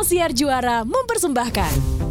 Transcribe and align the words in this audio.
Sang 0.00 0.16
Siar 0.16 0.32
Juara 0.32 0.80
mempersembahkan. 0.80 2.09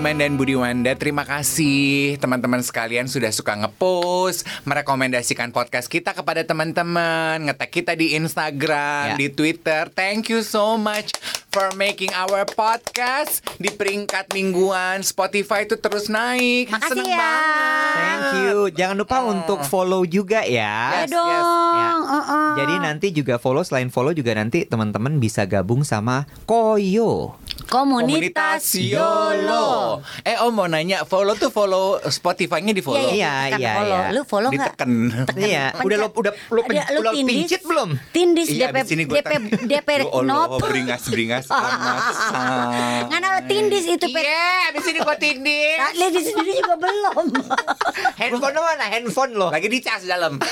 Budiman 0.00 0.16
dan 0.16 0.40
budiwanda, 0.40 0.96
terima 0.96 1.28
kasih 1.28 2.16
teman-teman 2.16 2.64
sekalian 2.64 3.04
sudah 3.04 3.28
suka 3.28 3.52
ngepost, 3.52 4.48
merekomendasikan 4.64 5.52
podcast 5.52 5.92
kita 5.92 6.16
kepada 6.16 6.40
teman-teman, 6.40 7.44
ngetek 7.44 7.68
kita 7.68 7.92
di 7.92 8.16
Instagram, 8.16 9.12
Ya. 9.12 9.16
di 9.20 9.28
Twitter. 9.28 9.92
Thank 9.92 10.32
you 10.32 10.40
so 10.40 10.80
much 10.80 11.12
for 11.52 11.68
making 11.76 12.16
our 12.16 12.48
podcast 12.48 13.44
di 13.60 13.68
peringkat 13.68 14.32
mingguan 14.32 15.04
Spotify 15.04 15.68
itu 15.68 15.76
terus 15.76 16.08
naik. 16.08 16.72
Makasih 16.72 16.96
Seneng 16.96 17.12
ya. 17.12 17.18
banget. 17.20 17.92
Thank 17.92 18.24
you. 18.40 18.56
Jangan 18.72 18.96
lupa 18.96 19.18
untuk 19.20 19.60
follow 19.68 20.08
juga 20.08 20.48
ya. 20.48 21.04
Yes, 21.04 21.12
dong. 21.12 21.28
yes. 21.28 21.44
Ya. 21.76 21.90
uh-uh. 21.92 22.48
Jadi 22.56 22.74
nanti 22.80 23.06
juga 23.12 23.36
follow 23.36 23.60
selain 23.60 23.92
follow 23.92 24.16
juga 24.16 24.32
nanti 24.32 24.64
teman-teman 24.64 25.20
bisa 25.20 25.44
gabung 25.44 25.84
sama 25.84 26.24
Koyo. 26.48 27.36
Komunitas, 27.70 28.74
YOLO. 28.74 30.02
Eh 30.26 30.34
Om 30.36 30.50
mau 30.50 30.66
nanya, 30.66 31.06
follow 31.06 31.38
tuh 31.38 31.54
follow 31.54 32.02
Spotify-nya 32.02 32.74
di 32.74 32.82
follow. 32.82 33.14
Iya, 33.14 33.54
iya, 33.54 33.72
iya. 33.78 34.00
Lu 34.10 34.26
follow 34.26 34.50
nggak? 34.50 34.74
Ditekan. 34.74 34.90
Iya, 35.38 35.70
udah 35.78 35.96
lo 36.02 36.10
udah 36.10 36.32
lo, 36.50 36.60
pen, 36.66 36.82
lu 36.90 36.98
lo 36.98 37.10
tindis? 37.14 37.46
pincit 37.46 37.62
belum? 37.62 37.88
Tindis 38.10 38.50
Iya, 38.50 38.74
DP 38.74 39.06
gua 39.06 39.22
DP. 39.22 39.32
DP 39.70 39.88
Ya 39.88 40.02
Allah, 40.02 40.22
knop. 40.50 40.58
beringas-beringas 40.58 41.46
amat. 41.46 42.02
Nggak 43.06 43.18
ada 43.22 43.40
tindis 43.46 43.84
itu 43.86 44.06
pet. 44.10 44.24
Iya, 44.26 44.50
abis 44.74 44.84
ini 44.90 44.98
gua 44.98 45.14
tindih. 45.14 45.70
Ah, 45.78 45.90
Lihat 45.94 46.10
di 46.10 46.22
sini 46.26 46.50
juga 46.58 46.74
belum. 46.74 47.26
Handphone 48.20 48.54
lo 48.58 48.62
mana? 48.66 48.84
Handphone 48.90 49.32
lo. 49.38 49.48
Lagi 49.54 49.70
dicas 49.70 50.02
dalam. 50.10 50.42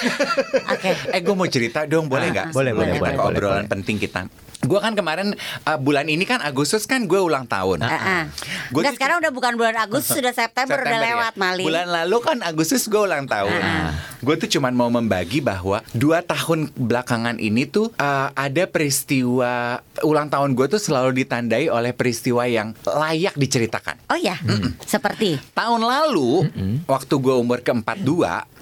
Oke. 0.71 0.91
Eh, 1.11 1.19
gue 1.19 1.35
mau 1.35 1.51
cerita 1.51 1.83
dong, 1.83 2.07
boleh 2.07 2.31
nggak? 2.31 2.55
Boleh, 2.55 2.71
boleh, 2.71 2.95
boleh, 2.95 3.15
boleh, 3.19 3.27
obrolan 3.35 3.67
penting 3.67 3.99
kita. 3.99 4.31
Gue 4.59 4.83
kan 4.83 4.93
kemarin 4.93 5.39
uh, 5.63 5.79
bulan 5.79 6.11
ini 6.11 6.27
kan 6.27 6.43
Agustus 6.43 6.83
kan 6.83 7.07
gue 7.07 7.17
ulang 7.17 7.47
tahun. 7.47 7.79
Ah, 7.79 7.91
ah. 7.91 8.23
Gua 8.69 8.83
Nggak, 8.83 8.91
tuh- 8.91 8.99
sekarang 8.99 9.17
udah 9.23 9.33
bukan 9.33 9.53
bulan 9.55 9.77
Agustus 9.79 10.17
sudah 10.19 10.35
September, 10.35 10.75
udah 10.75 10.85
September 10.85 11.07
lewat 11.07 11.33
ya. 11.33 11.39
Mali. 11.39 11.63
Bulan 11.63 11.87
lalu 11.87 12.17
kan 12.19 12.39
Agustus 12.43 12.83
gue 12.85 12.99
ulang 12.99 13.25
tahun. 13.25 13.55
Ah. 13.55 13.95
Gue 14.19 14.35
tuh 14.35 14.51
cuman 14.51 14.75
mau 14.75 14.91
membagi 14.91 15.39
bahwa 15.39 15.79
dua 15.95 16.21
tahun 16.21 16.75
belakangan 16.75 17.39
ini 17.39 17.71
tuh 17.71 17.95
uh, 17.95 18.35
ada 18.35 18.67
peristiwa 18.67 19.79
ulang 20.03 20.27
tahun 20.27 20.59
gue 20.59 20.67
tuh 20.69 20.83
selalu 20.83 21.23
ditandai 21.23 21.71
oleh 21.71 21.95
peristiwa 21.95 22.43
yang 22.45 22.75
layak 22.83 23.39
diceritakan. 23.39 23.95
Oh 24.11 24.19
ya, 24.19 24.35
seperti 24.83 25.39
Tahun 25.55 25.79
lalu, 25.79 26.51
waktu 26.85 27.15
gue 27.15 27.35
umur 27.35 27.63
ke-42, 27.63 28.11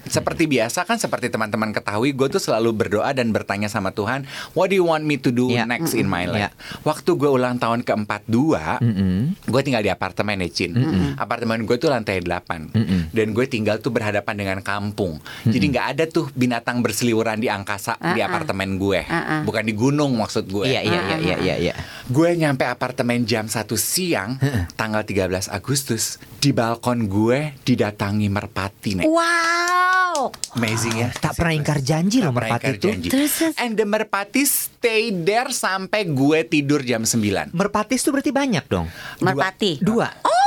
seperti 0.09 0.45
biasa 0.45 0.83
kan 0.83 0.95
seperti 0.95 1.27
teman-teman 1.27 1.69
ketahui, 1.69 2.11
gue 2.11 2.27
tuh 2.27 2.39
selalu 2.39 2.73
berdoa 2.73 3.11
dan 3.11 3.29
bertanya 3.29 3.67
sama 3.67 3.89
Tuhan, 3.89 4.23
what 4.51 4.67
do 4.67 4.75
you 4.75 4.83
want 4.83 5.01
me 5.01 5.15
to 5.15 5.29
do 5.29 5.47
Iya. 5.47 5.63
next 5.63 5.93
in 5.93 6.05
my 6.05 6.23
life? 6.23 6.39
Iya. 6.39 6.49
Waktu 6.83 7.09
gue 7.13 7.27
ulang 7.27 7.55
tahun 7.55 7.81
ke-42, 7.81 8.35
Mm-mm. 8.79 9.17
gue 9.43 9.61
tinggal 9.61 9.79
di 9.79 9.89
apartemen 9.89 10.39
ya 10.39 10.49
Cin. 10.49 10.71
Apartemen 11.15 11.63
gue 11.63 11.75
tuh 11.75 11.87
lantai 11.87 12.19
8 12.19 12.73
Mm-mm. 12.73 13.01
dan 13.11 13.27
gue 13.29 13.45
tinggal 13.45 13.77
tuh 13.77 13.89
berhadapan 13.89 14.35
dengan 14.35 14.59
kampung. 14.59 15.17
Jadi 15.43 15.65
nggak 15.67 15.87
ada 15.93 16.03
tuh 16.05 16.29
binatang 16.31 16.79
berseliweran 16.79 17.37
di 17.37 17.47
angkasa 17.47 17.95
di 17.97 18.19
Ah, 18.19 18.25
ah. 18.25 18.27
apartemen 18.27 18.75
gue, 18.75 19.01
Ah, 19.03 19.17
ah. 19.17 19.41
bukan 19.41 19.63
di 19.63 19.73
gunung 19.73 20.15
maksud 20.15 20.45
gue. 20.45 20.65
Iya, 20.65 20.81
iya, 20.81 21.01
iya, 21.05 21.17
iya, 21.17 21.37
iya, 21.37 21.55
iya. 21.61 21.73
Gue 22.05 22.33
nyampe 22.33 22.63
apartemen 22.63 23.23
jam 23.23 23.45
1 23.45 23.57
siang 23.75 24.37
tanggal 24.73 25.01
13 25.01 25.27
Agustus 25.47 26.15
di 26.37 26.51
balkon 26.51 27.05
gue 27.05 27.57
didatangi 27.61 28.27
merpati 28.27 28.91
nek. 28.95 29.05
Wow. 29.05 29.96
Amazing 30.57 30.95
ya. 30.97 31.09
Tak 31.13 31.37
pernah 31.37 31.53
ingkar 31.53 31.79
janji 31.85 32.17
loh 32.23 32.33
merpati 32.33 32.75
itu. 32.75 32.89
janji. 32.89 33.07
Terus. 33.13 33.53
And 33.61 33.77
the 33.77 33.85
merpati 33.85 34.43
stay 34.47 35.13
there 35.13 35.53
sampai 35.53 36.09
gue 36.09 36.39
tidur 36.49 36.81
jam 36.81 37.05
9. 37.05 37.53
Merpatis 37.53 38.01
tuh 38.01 38.11
berarti 38.15 38.33
banyak 38.33 38.65
dong. 38.65 38.89
Merpati. 39.21 39.77
Dua. 39.77 40.09
Oh, 40.25 40.46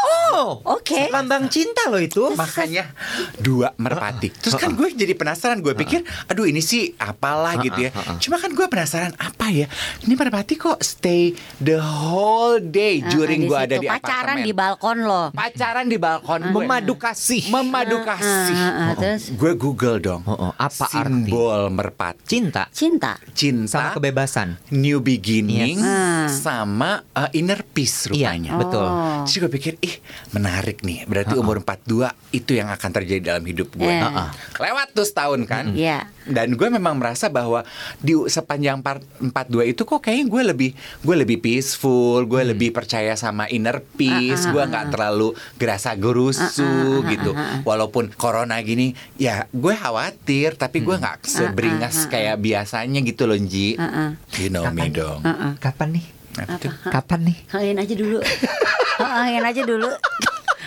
Oke. 0.65 1.11
Lambang 1.11 1.51
cinta 1.51 1.91
loh 1.91 2.01
itu. 2.01 2.23
Makanya 2.41 2.91
dua 3.37 3.75
merpati. 3.77 4.31
Terus 4.31 4.55
kan 4.57 4.73
gue 4.73 4.89
jadi 4.93 5.13
penasaran. 5.13 5.59
Gue 5.61 5.75
pikir, 5.75 6.01
aduh 6.27 6.47
ini 6.47 6.61
sih 6.61 6.95
apalah 6.97 7.59
gitu 7.61 7.89
ya. 7.89 7.91
Cuma 8.19 8.39
kan 8.39 8.51
gue 8.51 8.67
penasaran 8.67 9.13
apa 9.17 9.51
ya? 9.51 9.67
Ini 10.07 10.15
merpati 10.15 10.55
kok 10.55 10.81
stay 10.81 11.35
the 11.59 11.77
whole 11.77 12.59
day 12.59 13.03
during 13.05 13.45
gue 13.45 13.59
ada 13.59 13.77
di 13.77 13.87
pacaran 13.87 14.41
apartemen. 14.41 14.47
di 14.47 14.53
balkon 14.53 14.99
loh. 15.05 15.27
Pacaran 15.31 15.87
di 15.87 15.99
balkon 15.99 16.41
gue. 16.49 16.63
Memadu 16.63 16.95
kasih. 16.97 17.51
Memadu 17.51 18.01
kasih. 18.01 18.57
Terus? 18.97 19.23
Gue 19.35 19.53
Google 19.55 19.99
dong. 20.01 20.23
Oh, 20.25 20.51
oh, 20.51 20.53
apa 20.55 20.85
arti? 20.89 21.29
Simbol 21.29 21.69
merpati. 21.69 22.25
Cinta 22.25 22.65
Cinta. 22.71 23.17
Cinta, 23.33 23.69
sama 23.69 23.89
kebebasan. 23.93 24.57
new 24.73 24.99
beginning, 25.01 25.81
Yes. 25.81 26.41
Sama 26.41 27.05
uh, 27.13 27.29
inner 27.33 27.61
peace 27.63 28.09
Iya, 28.09 28.33
rupanya. 28.33 28.53
betul. 28.57 28.87
Oh. 28.87 29.23
Terus 29.27 29.37
gue 29.39 29.51
pikir, 29.51 29.73
ih 29.81 30.00
menarik 30.31 30.83
nih. 30.83 31.07
Berarti 31.07 31.35
umur 31.35 31.61
42 31.61 32.11
itu 32.31 32.55
yang 32.55 32.69
akan 32.69 32.91
terjadi 32.91 33.35
dalam 33.35 33.45
hidup 33.45 33.75
gue. 33.75 33.91
Ah. 33.91 34.31
Lewat 34.59 34.93
tuh 34.93 35.07
setahun 35.07 35.43
kan. 35.47 35.73
Iya. 35.73 36.07
Dan 36.27 36.55
gue 36.55 36.69
memang 36.69 36.95
merasa 36.95 37.27
bahwa 37.27 37.65
di 37.99 38.15
sepanjang 38.27 38.79
part 38.81 39.03
42 39.19 39.67
itu 39.67 39.83
kok 39.83 39.99
kayaknya 39.99 40.27
gue 40.29 40.43
lebih 40.53 40.71
gue 41.01 41.17
lebih 41.17 41.39
peaceful, 41.41 42.23
gue 42.23 42.41
Hmm. 42.41 42.51
lebih 42.53 42.71
percaya 42.71 43.15
sama 43.15 43.49
inner 43.49 43.81
peace, 43.95 44.47
ah, 44.47 44.53
gue 44.53 44.63
nggak 44.63 44.87
terlalu 44.91 45.29
gerasa 45.57 45.95
gerusu 45.95 46.71
gitu. 47.07 47.33
Walaupun 47.63 48.13
corona 48.15 48.61
gini, 48.61 48.93
ya 49.17 49.49
gue 49.49 49.75
khawatir, 49.75 50.55
tapi 50.55 50.81
gue 50.81 50.95
Hmm. 50.95 51.03
nggak 51.03 51.17
seberingas 51.23 52.07
kayak 52.07 52.39
biasanya 52.39 53.01
gitu 53.01 53.25
loh, 53.25 53.37
Ji. 53.37 53.75
Ah. 53.75 54.15
You 54.37 54.53
know 54.53 54.69
me 54.71 54.87
dong. 54.89 55.25
Kapan 55.59 55.99
nih? 55.99 56.20
Apa 56.47 56.57
tuh? 56.61 56.73
Kapan 56.89 57.21
nih? 57.29 57.37
Halin 57.53 57.79
aja 57.81 57.95
dulu. 57.97 58.19
Halin 59.01 59.45
aja 59.45 59.63
dulu. 59.65 59.91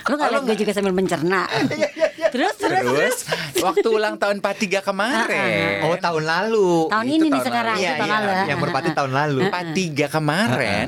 Lu 0.04 0.20
gak 0.20 0.30
liat 0.36 0.44
gue 0.44 0.58
juga 0.60 0.72
sambil 0.76 0.92
mencerna. 0.92 1.48
Terus, 2.34 2.58
terus, 2.58 2.82
terus. 2.82 3.18
Terus 3.30 3.62
waktu 3.62 3.88
ulang 3.94 4.18
tahun 4.18 4.42
43 4.42 4.82
kemarin. 4.82 5.86
Oh, 5.86 5.94
tahun 5.94 6.24
lalu. 6.26 6.90
Tahun 6.90 7.06
Itu 7.06 7.14
ini 7.14 7.28
nih 7.30 7.42
sekarang. 7.46 7.78
Iya, 7.78 7.92
tahun 8.02 8.10
iya. 8.10 8.18
lalu. 8.18 8.32
Yang 8.50 8.60
merpati 8.66 8.90
tahun 8.90 9.12
lalu. 9.14 9.40
43 9.54 10.16
kemarin, 10.18 10.86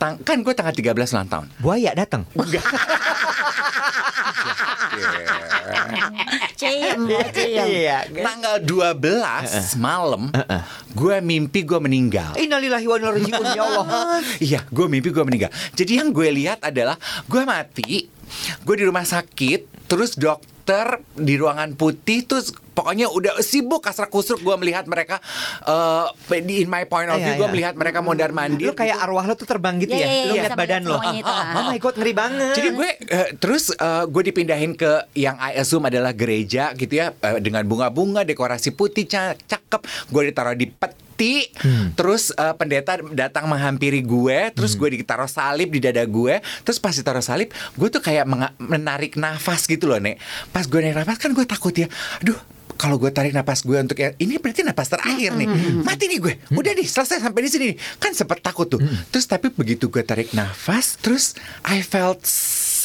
tang- 0.00 0.16
kan 0.24 0.40
gue 0.40 0.54
tanggal 0.56 0.72
13 0.72 1.12
ulang 1.12 1.28
tahun. 1.28 1.46
Buaya 1.60 1.92
datang. 1.92 2.24
Ciem, 6.56 7.04
ciem. 7.36 7.66
Iya. 7.68 7.98
Tanggal 8.08 8.64
12 8.64 9.76
malam, 9.76 10.32
gue 10.96 11.16
mimpi 11.20 11.62
gue 11.68 11.76
meninggal. 11.76 12.32
Innalillahi 12.40 12.86
wa 12.88 12.96
inna 12.96 13.08
ilaihi 13.12 13.28
raji'un 13.28 13.46
ya 13.52 13.62
Allah. 13.62 13.86
Iya, 14.46 14.60
gue 14.72 14.86
mimpi 14.88 15.12
gue 15.12 15.24
meninggal. 15.24 15.52
Jadi 15.76 16.00
yang 16.00 16.08
gue 16.16 16.28
lihat 16.32 16.64
adalah 16.64 16.96
gue 17.28 17.42
mati, 17.44 18.08
gue 18.64 18.74
di 18.74 18.84
rumah 18.88 19.04
sakit, 19.04 19.84
terus 19.84 20.16
dokter 20.16 20.55
di 21.14 21.34
ruangan 21.34 21.72
putih, 21.72 22.22
terus 22.22 22.50
pokoknya 22.50 23.06
udah 23.06 23.38
sibuk 23.38 23.80
kasrak 23.80 24.08
kusruk 24.08 24.38
gue 24.38 24.52
melihat 24.58 24.84
mereka 24.84 25.22
eh, 25.62 26.06
di 26.40 26.60
in 26.60 26.68
my 26.68 26.84
point 26.84 27.06
of 27.06 27.16
Iya, 27.16 27.24
view 27.24 27.34
gue 27.36 27.42
iya. 27.42 27.52
melihat 27.52 27.74
mereka 27.74 27.98
mondar 28.00 28.30
mandir. 28.30 28.68
Lu 28.68 28.74
kayak 28.74 28.98
arwah 28.98 29.24
lo 29.24 29.32
tuh 29.32 29.46
terbang 29.46 29.78
gitu 29.78 29.92
Iya, 29.92 30.02
ya. 30.02 30.08
iya, 30.08 30.24
Lu 30.24 30.34
lihat 30.36 30.52
badan 30.52 30.82
lo. 30.84 30.98
semuanya 30.98 31.20
itu, 31.20 31.32
ah. 31.32 31.54
Oh 31.54 31.64
my 31.64 31.78
god, 31.78 31.94
ngeri 31.96 32.12
banget. 32.12 32.52
Jadi 32.52 32.68
gue 32.72 32.90
eh, 33.06 33.28
terus 33.36 33.70
eh, 33.70 34.04
gue 34.04 34.22
dipindahin 34.24 34.72
ke 34.74 34.92
yang 35.14 35.38
I 35.38 35.56
assume 35.56 35.86
adalah 35.86 36.10
gereja 36.10 36.74
gitu 36.74 36.92
ya 36.92 37.14
eh, 37.14 37.38
dengan 37.38 37.62
bunga-bunga, 37.62 38.22
dekorasi 38.22 38.72
putih 38.72 39.06
ca- 39.06 39.38
cakep. 39.38 39.80
Gue 40.10 40.28
ditaruh 40.28 40.52
di 40.52 40.66
peti, 41.16 41.48
terus 41.96 42.28
eh, 42.36 42.52
pendeta 42.60 43.00
datang 43.16 43.48
menghampiri 43.48 44.04
gue, 44.04 44.52
terus 44.52 44.76
gue 44.76 45.00
ditaruh 45.00 45.24
salib 45.24 45.72
di 45.72 45.80
dada 45.80 46.04
gue, 46.04 46.44
terus 46.60 46.76
pas 46.76 46.92
ditaruh 46.92 47.24
salib, 47.24 47.48
gue 47.48 47.88
tuh 47.88 48.04
kayak 48.04 48.28
menarik 48.60 49.16
nafas 49.16 49.64
gitu 49.64 49.88
loh 49.88 49.96
nek. 49.96 50.20
Pas 50.52 50.68
gue 50.68 50.76
narik 50.76 51.00
nafas 51.00 51.16
kan 51.16 51.32
gue 51.32 51.48
takut 51.48 51.72
ya, 51.72 51.88
aduh 52.20 52.36
kalau 52.76 53.00
gue 53.00 53.08
tarik 53.08 53.32
napas 53.32 53.64
gue 53.64 53.72
untuk 53.80 53.96
ya 53.96 54.12
ini 54.20 54.36
berarti 54.36 54.60
napas 54.60 54.92
terakhir 54.92 55.32
nih. 55.32 55.48
Mati 55.80 56.12
nih 56.12 56.20
gue. 56.20 56.34
Udah 56.52 56.76
nih 56.76 56.84
selesai 56.84 57.24
sampai 57.24 57.40
di 57.40 57.50
sini 57.50 57.64
nih. 57.72 57.76
kan 57.96 58.12
sempet 58.12 58.44
takut 58.44 58.68
tuh. 58.68 58.84
Terus 59.08 59.24
tapi 59.24 59.48
begitu 59.48 59.88
gue 59.88 60.04
tarik 60.04 60.36
nafas 60.36 61.00
terus 61.00 61.32
I 61.64 61.80
felt 61.80 62.20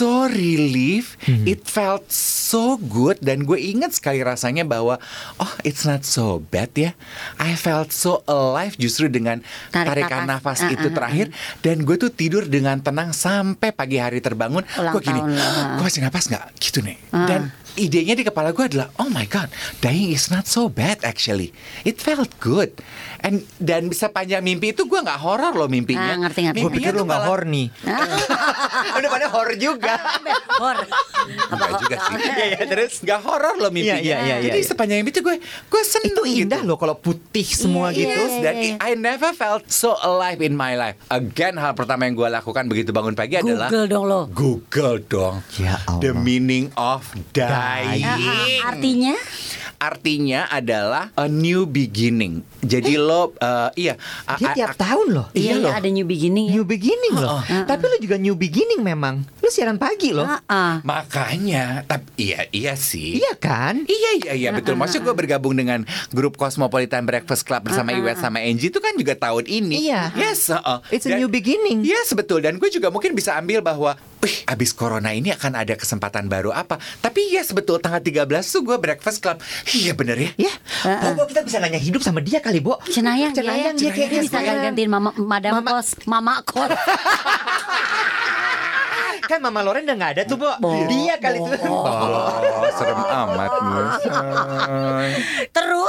so 0.02 0.26
relief. 0.26 1.14
It 1.46 1.70
felt 1.70 2.10
so 2.10 2.82
good 2.82 3.22
dan 3.22 3.46
gue 3.46 3.62
ingat 3.62 3.94
sekali 3.94 4.26
rasanya 4.26 4.66
bahwa 4.66 4.98
oh 5.38 5.54
it's 5.62 5.86
not 5.86 6.02
so 6.02 6.42
bad 6.50 6.74
ya. 6.74 6.98
I 7.38 7.54
felt 7.54 7.94
so 7.94 8.26
alive 8.26 8.74
justru 8.82 9.14
dengan 9.14 9.46
Tarik 9.70 10.10
tarikan 10.10 10.26
nafas. 10.26 10.42
nafas 10.42 10.60
Ah, 10.66 10.74
itu 10.74 10.88
ah, 10.90 10.94
terakhir 10.98 11.26
dan 11.62 11.86
gue 11.86 11.96
tuh 12.02 12.10
tidur 12.10 12.50
dengan 12.50 12.82
tenang 12.82 13.14
sampai 13.14 13.70
pagi 13.70 14.02
hari 14.02 14.26
terbangun. 14.26 14.66
Ulang 14.66 14.94
Gue 14.98 15.02
gini, 15.06 15.22
ah. 15.22 15.78
gue 15.78 15.86
kasih 15.86 16.02
nafas 16.02 16.26
nggak 16.34 16.46
gitu 16.58 16.82
nih. 16.82 16.98
Ah. 17.14 17.30
Dan 17.30 17.42
idenya 17.76 18.14
di 18.14 18.24
kepala 18.24 18.52
gue 18.52 18.66
adalah 18.66 18.90
oh 18.98 19.08
my 19.08 19.26
god, 19.26 19.48
dying 19.80 20.12
is 20.12 20.28
not 20.28 20.46
so 20.46 20.68
bad 20.68 21.00
actually. 21.02 21.52
It 21.82 21.98
felt 21.98 22.32
good. 22.38 22.72
And 23.22 23.46
dan 23.58 23.88
sepanjang 23.88 24.42
mimpi 24.42 24.74
itu 24.74 24.84
gue 24.84 24.98
nggak 24.98 25.20
horor 25.20 25.54
loh 25.54 25.70
mimpinya. 25.70 26.18
Ah, 26.18 26.20
ngerti, 26.20 26.42
ngerti. 26.44 26.60
Gue 26.60 26.72
pikir 26.74 26.92
lu 26.92 27.04
tuh 27.04 27.06
nggak 27.06 27.24
horny. 27.24 27.70
Udah 28.98 29.10
pada 29.10 29.28
horror 29.30 29.56
juga. 29.56 29.94
Hor. 30.58 30.78
Enggak 31.48 31.72
juga 31.78 31.96
sih. 32.02 32.16
Iya, 32.18 32.46
iya, 32.50 32.64
terus 32.66 32.94
Nggak 33.02 33.20
horor 33.22 33.56
loh 33.62 33.70
mimpinya. 33.70 34.02
Iya, 34.02 34.18
iya, 34.20 34.36
iya, 34.42 34.50
Jadi 34.50 34.60
iya. 34.60 34.68
sepanjang 34.68 34.98
mimpi 35.02 35.14
itu 35.14 35.22
gue 35.22 35.38
gue 35.42 35.82
seneng 35.86 36.12
itu 36.12 36.24
indah 36.42 36.66
gitu. 36.66 36.70
loh 36.74 36.78
kalau 36.82 36.96
putih 36.98 37.46
semua 37.46 37.94
Iya, 37.94 37.98
gitu. 38.02 38.22
iya, 38.26 38.42
Dan 38.42 38.54
I 38.58 38.70
I 38.82 38.92
never 38.98 39.32
felt 39.32 39.70
so 39.70 39.94
alive 40.02 40.42
in 40.42 40.58
my 40.58 40.74
life. 40.74 40.98
Again, 41.08 41.62
hal 41.62 41.78
pertama 41.78 42.10
yang 42.10 42.18
gue 42.18 42.26
lakukan 42.26 42.66
begitu 42.66 42.90
bangun 42.90 43.14
pagi 43.14 43.38
adalah 43.38 43.70
Google 43.70 43.86
dong 43.86 44.06
lo. 44.10 44.22
Google 44.34 44.98
dong. 45.06 45.36
Ya 45.56 45.78
Allah. 45.86 46.02
The 46.02 46.12
meaning 46.18 46.74
of 46.74 47.06
dying. 47.32 47.54
Ah, 47.62 48.18
ah, 48.18 48.74
artinya 48.74 49.14
Artinya 49.82 50.46
adalah 50.46 51.10
a 51.18 51.26
new 51.26 51.66
beginning. 51.66 52.46
Jadi 52.62 53.02
lo 53.02 53.34
uh, 53.42 53.74
iya. 53.74 53.98
Dia 54.38 54.54
a- 54.54 54.54
tiap 54.54 54.72
a- 54.74 54.78
tahun 54.78 55.08
loh. 55.10 55.28
Iya 55.34 55.58
iya, 55.58 55.66
loh. 55.66 55.74
ada 55.74 55.90
new 55.90 56.06
beginning. 56.06 56.54
ya. 56.54 56.62
New 56.62 56.66
beginning 56.70 57.18
loh. 57.18 57.42
Tapi 57.42 57.84
lu 57.90 57.98
juga 57.98 58.22
new 58.22 58.38
beginning 58.38 58.86
memang. 58.86 59.26
Lu 59.42 59.50
siaran 59.50 59.76
pagi 59.76 60.10
loh. 60.10 60.26
Ah. 60.46 60.80
Makanya, 60.82 61.82
tapi 61.84 62.08
iya 62.22 62.46
iya 62.50 62.74
sih. 62.74 63.18
Iya 63.18 63.34
kan? 63.36 63.84
Iya 63.84 64.12
iya 64.16 64.32
iya 64.34 64.50
betul. 64.52 64.74
Maksud 64.76 65.02
gue 65.02 65.12
bergabung 65.12 65.52
dengan 65.52 65.82
grup 66.10 66.38
Cosmopolitan 66.38 67.04
Breakfast 67.04 67.44
Club 67.44 67.66
bersama 67.66 67.90
Iwet 67.92 68.18
sama 68.18 68.38
Angie 68.40 68.70
itu 68.70 68.78
kan 68.78 68.94
juga 68.94 69.14
tahun 69.14 69.44
ini. 69.44 69.82
Iya. 69.84 70.14
Yes. 70.14 70.48
uh-uh. 70.48 70.86
It's 70.88 71.04
a 71.04 71.12
Dan- 71.12 71.20
new 71.20 71.28
beginning. 71.28 71.82
Yes 71.82 72.14
betul. 72.14 72.40
Dan 72.40 72.58
gue 72.58 72.70
juga 72.70 72.88
mungkin 72.88 73.12
bisa 73.12 73.34
ambil 73.34 73.60
bahwa, 73.60 73.94
wih, 74.20 74.36
abis 74.46 74.72
corona 74.72 75.10
ini 75.10 75.32
akan 75.32 75.56
ada 75.56 75.74
kesempatan 75.74 76.26
baru 76.28 76.52
apa. 76.52 76.78
Tapi 77.00 77.34
yes 77.34 77.50
betul 77.52 77.78
tanggal 77.78 78.00
13 78.00 78.24
tuh 78.48 78.62
gue 78.64 78.78
Breakfast 78.78 79.20
Club. 79.20 79.42
Iya 79.68 79.92
bener 79.92 80.18
ya. 80.18 80.32
Ya, 80.38 80.54
oh, 80.86 81.14
Bo, 81.14 81.26
kita 81.26 81.42
bisa 81.42 81.58
nanya 81.58 81.78
hidup 81.78 82.00
sama 82.00 82.20
dia 82.20 82.38
kali, 82.40 82.60
Bo. 82.60 82.78
Cenayang, 82.84 83.34
Cenayang 83.34 83.74
ya, 83.74 83.80
dia 83.80 83.92
kayaknya 83.92 84.10
Dia 84.12 84.24
bisa 84.24 84.38
sekarang. 84.38 84.64
gantiin 84.70 84.90
mama, 84.90 85.10
madam 85.16 85.52
Mama- 85.58 85.72
kos, 85.76 85.90
mama 86.06 86.34
kos. 86.42 86.70
Kan 89.32 89.40
Mama 89.40 89.64
Loren 89.64 89.88
udah 89.88 89.96
nggak 89.96 90.12
ada 90.20 90.24
tuh, 90.28 90.36
Bo. 90.36 90.52
Bo. 90.60 90.76
Dia 90.92 91.16
kali 91.16 91.40
itu. 91.40 91.56
Oh, 91.72 92.36
serem 92.76 93.00
amat. 93.00 93.48
Terus 95.56 95.81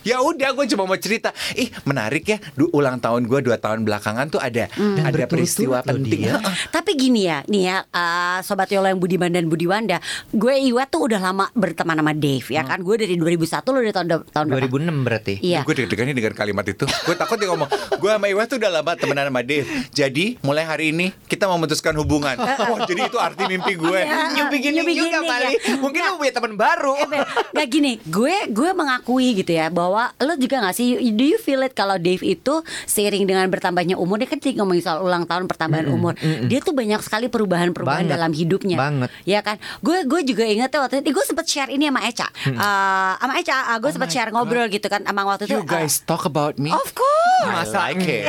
Ya 0.00 0.20
udah, 0.20 0.52
gue 0.52 0.64
cuma 0.70 0.88
mau 0.88 0.96
cerita. 0.96 1.30
Ih, 1.52 1.68
menarik 1.84 2.24
ya. 2.24 2.38
Du, 2.56 2.72
ulang 2.72 2.96
tahun 2.96 3.28
gue 3.28 3.40
dua 3.42 3.56
tahun 3.56 3.84
belakangan 3.84 4.26
tuh 4.28 4.40
ada 4.40 4.68
ada 4.72 5.26
berturut-turut 5.26 5.28
peristiwa 5.28 5.78
penting. 5.82 6.20
Heeh. 6.26 6.54
Tapi 6.70 6.90
gini 6.94 7.28
ya, 7.28 7.44
nih 7.44 7.62
ya, 7.68 7.76
uh, 7.84 8.38
sobat 8.40 8.70
Yolo 8.70 8.88
yang 8.88 9.00
Budiman 9.00 9.28
dan 9.28 9.48
Budiwanda, 9.48 10.00
gue 10.30 10.54
Iwa 10.60 10.84
tuh 10.86 11.08
udah 11.08 11.20
lama 11.20 11.48
berteman 11.52 11.96
sama 11.96 12.12
Dave 12.14 12.46
ya 12.46 12.62
kan. 12.64 12.80
Gue 12.80 12.96
dari 12.96 13.16
2001 13.16 13.60
lo 13.66 13.78
dari 13.80 13.92
tahun 13.92 14.06
tahun 14.30 14.44
berapa? 14.48 14.68
2006 14.68 15.06
berarti. 15.06 15.34
Iya. 15.42 15.60
Gue 15.66 15.74
deg-degan 15.76 16.04
nih 16.08 16.16
dengan 16.16 16.32
kalimat 16.32 16.64
itu. 16.64 16.84
Gue 17.04 17.14
takut 17.16 17.36
dia 17.36 17.48
ngomong, 17.52 17.68
gue 17.96 18.10
sama 18.10 18.26
Iwa 18.30 18.42
tuh 18.46 18.56
udah 18.56 18.70
lama 18.80 18.92
temenan 18.96 19.26
sama 19.28 19.42
Dave. 19.42 19.66
Jadi 19.90 20.24
mulai 20.40 20.64
hari 20.64 20.94
ini 20.94 21.12
kita 21.26 21.44
memutuskan 21.44 21.92
hubungan. 21.98 22.36
Wah, 22.40 22.86
jadi 22.86 23.10
itu 23.10 23.18
arti 23.18 23.42
mimpi 23.44 23.74
gue. 23.76 24.00
Iya. 24.00 24.32
New 24.32 24.46
beginning, 24.48 24.84
New 24.86 24.96
juga 24.96 25.20
beginning, 25.20 25.28
kali. 25.28 25.52
ya. 25.52 25.76
Mungkin 25.82 26.00
lu 26.00 26.14
punya 26.16 26.32
teman 26.32 26.52
baru. 26.54 26.94
Eh, 27.10 27.22
Gak 27.52 27.68
gini, 27.68 27.92
gue 28.06 28.48
gue 28.48 28.70
mengakui 28.72 29.34
gitu 29.34 29.52
ya 29.52 29.66
bahwa 29.68 29.89
lo 29.96 30.34
juga 30.36 30.62
gak 30.62 30.74
sih, 30.74 30.96
do 31.12 31.24
you 31.24 31.38
feel 31.38 31.60
it 31.62 31.72
kalau 31.72 31.96
Dave 31.96 32.22
itu 32.22 32.60
seiring 32.86 33.24
dengan 33.26 33.46
bertambahnya 33.48 33.96
umur, 33.96 34.20
dia 34.20 34.28
kan 34.28 34.38
ngomongin 34.40 34.82
soal 34.82 35.02
ulang 35.02 35.24
tahun 35.24 35.46
pertambahan 35.46 35.86
umur, 35.90 36.14
dia 36.46 36.60
tuh 36.60 36.72
banyak 36.72 37.00
sekali 37.00 37.26
perubahan-perubahan 37.28 38.06
dalam 38.06 38.30
hidupnya, 38.30 38.76
Banget. 38.76 39.08
ya 39.24 39.40
kan? 39.40 39.56
Gue 39.80 40.02
gue 40.04 40.20
juga 40.26 40.44
inget 40.44 40.70
tuh 40.70 40.80
waktu 40.82 41.02
itu, 41.02 41.12
gue 41.14 41.24
sempet 41.24 41.46
share 41.46 41.70
ini 41.70 41.88
sama 41.88 42.00
Eca, 42.04 42.28
Eh, 42.50 43.12
sama 43.18 43.32
Eca, 43.40 43.56
uh, 43.74 43.78
gue 43.80 43.90
sempet 43.90 44.10
share 44.12 44.30
ngobrol 44.30 44.66
gitu 44.68 44.86
kan, 44.90 45.00
sama 45.02 45.22
waktu 45.24 45.48
itu. 45.48 45.56
You 45.56 45.64
guys 45.64 46.02
talk 46.04 46.24
about 46.28 46.56
me. 46.60 46.70
uh, 46.70 46.78
of 46.78 46.92
course. 46.92 47.18
I 47.40 47.64
like 47.72 48.04
it. 48.04 48.28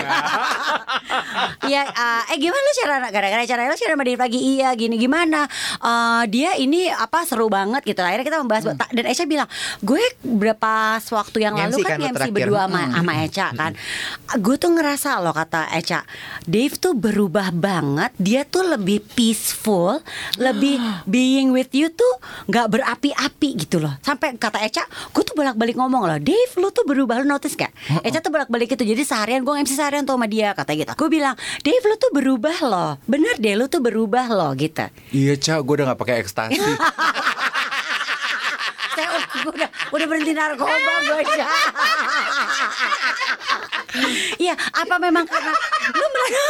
Iya, 1.67 1.81
uh, 2.01 2.21
eh 2.31 2.37
gimana 2.39 2.61
lu 2.63 2.71
cara 2.79 2.95
gara-gara 3.11 3.43
cara 3.43 3.67
lu 3.67 3.75
cara 3.75 3.93
sama 3.95 4.03
Dave 4.07 4.21
lagi 4.21 4.39
iya 4.39 4.71
gini 4.71 4.95
gimana? 4.95 5.45
Uh, 5.83 6.23
dia 6.31 6.55
ini 6.55 6.87
apa 6.87 7.27
seru 7.27 7.51
banget 7.51 7.83
gitu. 7.83 7.99
Akhirnya 7.99 8.23
kita 8.23 8.39
membahas 8.39 8.63
ta- 8.79 8.91
dan 8.91 9.05
Echa 9.11 9.27
bilang, 9.27 9.51
"Gue 9.83 9.99
berapa 10.23 10.97
waktu 11.03 11.37
yang 11.43 11.50
lalu 11.53 11.77
MC 11.77 11.79
kan 11.83 11.97
kan 11.99 12.13
MC 12.15 12.25
berdua 12.31 12.61
sama 12.67 12.81
sama 12.91 13.13
Echa 13.23 13.47
kan. 13.53 13.71
Gue 14.39 14.55
tuh 14.55 14.71
ngerasa 14.73 15.19
loh 15.19 15.35
kata 15.35 15.71
Echa, 15.75 16.03
Dave 16.47 16.75
tuh 16.79 16.93
berubah 16.95 17.51
banget. 17.51 18.11
Dia 18.17 18.47
tuh 18.47 18.63
lebih 18.65 19.03
peaceful, 19.13 19.99
lebih 20.39 20.79
being 21.13 21.51
with 21.51 21.71
you 21.75 21.91
tuh 21.91 22.13
nggak 22.47 22.67
berapi-api 22.71 23.49
gitu 23.67 23.83
loh. 23.83 23.93
Sampai 24.01 24.35
kata 24.39 24.63
Echa, 24.63 24.83
gue 24.87 25.23
tuh 25.23 25.35
bolak-balik 25.35 25.75
ngomong 25.75 26.07
loh, 26.07 26.19
Dave 26.21 26.53
lu 26.57 26.69
tuh 26.69 26.85
berubah 26.87 27.23
lu 27.23 27.27
notice 27.27 27.57
gak? 27.57 27.71
Echa 28.05 28.19
tuh 28.23 28.31
bolak-balik 28.31 28.71
gitu. 28.71 28.83
Jadi 28.85 29.01
seharian 29.03 29.41
gue 29.41 29.53
MC 29.53 29.73
seharian 29.73 30.03
tuh 30.05 30.15
sama 30.15 30.27
dia 30.29 30.53
kata 30.53 30.71
gitu. 30.77 30.91
Gue 30.95 31.09
bilang, 31.09 31.35
Dave 31.65 31.83
lu 31.83 31.95
tuh 31.97 32.11
berubah 32.13 32.57
loh. 32.63 32.91
Bener 33.09 33.35
deh 33.41 33.57
lu 33.57 33.65
tuh 33.67 33.81
berubah 33.81 34.29
loh 34.29 34.51
gitu. 34.55 34.85
Iya, 35.11 35.33
Ca, 35.37 35.59
gue 35.59 35.73
udah 35.73 35.85
gak 35.93 35.99
pakai 35.99 36.15
ekstasi. 36.21 36.59
Gue 39.41 39.53
udah 39.57 39.69
udah 39.91 40.05
berhenti 40.07 40.31
narkoba 40.33 40.93
gue 41.05 41.17
aja. 41.25 41.45
Iya, 44.39 44.55
apa 44.55 44.95
memang 45.03 45.27
karena 45.27 45.51
lu 45.91 46.07
merasa 46.15 46.41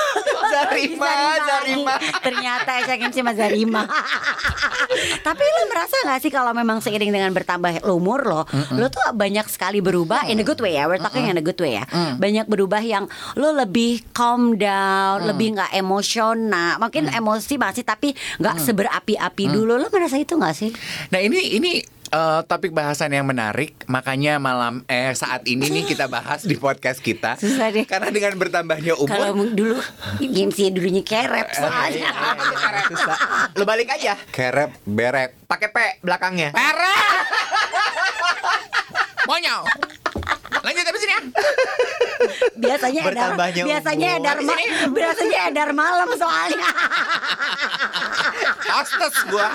Zarima, 0.51 1.13
Zarima. 1.41 1.95
Ternyata 2.21 2.69
Esa 2.77 2.93
MC 3.01 3.17
sama 3.17 3.33
Zarima. 3.33 3.83
Tapi 5.25 5.41
lu 5.41 5.61
merasa 5.73 5.95
gak 6.05 6.21
sih 6.21 6.29
kalau 6.29 6.53
memang 6.53 6.85
seiring 6.85 7.09
dengan 7.09 7.33
bertambah 7.33 7.81
umur 7.89 8.29
lo, 8.29 8.41
lo 8.77 8.87
tuh 8.93 9.01
banyak 9.17 9.49
sekali 9.49 9.81
berubah 9.81 10.29
in 10.29 10.37
a 10.37 10.45
good 10.45 10.61
way 10.61 10.77
ya. 10.77 10.85
We're 10.85 11.01
talking 11.01 11.25
in 11.25 11.41
a 11.41 11.43
good 11.43 11.57
way 11.57 11.81
ya. 11.81 11.85
Banyak 12.21 12.45
berubah 12.45 12.81
yang 12.85 13.09
lo 13.33 13.57
lebih 13.57 14.05
calm 14.13 14.61
down, 14.61 15.25
lebih 15.25 15.57
nggak 15.57 15.73
emosional. 15.73 16.77
Mungkin 16.77 17.09
emosi 17.09 17.57
masih 17.57 17.81
tapi 17.81 18.13
nggak 18.37 18.61
seberapi-api 18.61 19.43
dulu. 19.49 19.81
Lo 19.81 19.89
merasa 19.89 20.21
itu 20.21 20.37
gak 20.37 20.53
sih? 20.53 20.69
Nah 21.09 21.17
ini 21.17 21.57
ini 21.57 21.71
eh, 22.11 22.41
topik 22.43 22.71
bahasan 22.71 23.09
yang 23.09 23.23
menarik, 23.23 23.73
makanya 23.85 24.35
malam 24.35 24.83
eh 24.85 25.11
saat 25.11 25.43
ini 25.45 25.67
nih 25.69 25.83
kita 25.85 26.05
bahas 26.05 26.43
di 26.43 26.55
podcast 26.55 26.99
kita. 26.99 27.35
Susah 27.35 27.67
deh. 27.69 27.83
Karena 27.83 28.07
dengan 28.07 28.35
bertambahnya 28.35 28.93
Kalau 28.99 29.31
umur, 29.31 29.49
dulu 29.49 29.77
MC 30.19 30.69
dulunya 30.69 31.01
kerep 31.01 31.47
soalnya. 31.51 32.11
Susah. 32.87 33.17
Lu 33.53 33.63
balik 33.63 33.89
aja. 33.89 34.19
kerep 34.29 34.75
beret. 34.83 35.33
Pakai 35.45 35.67
P 35.67 35.77
belakangnya. 36.01 36.51
Beret. 36.51 37.25
Monyong. 39.23 39.65
Lanjut 40.61 40.83
habis 40.83 41.01
ini 41.01 41.11
ya. 41.11 41.21
Biasanya 42.53 43.01
edar, 43.01 43.09
Bertambahnya 43.33 43.61
biasanya 43.65 44.09
umur. 44.11 44.21
edar 44.21 44.37
ma- 44.43 44.67
biasanya 44.93 45.39
edar 45.49 45.69
malam 45.73 46.09
soalnya. 46.13 46.67
Hostess 48.67 49.15
gua. 49.25 49.49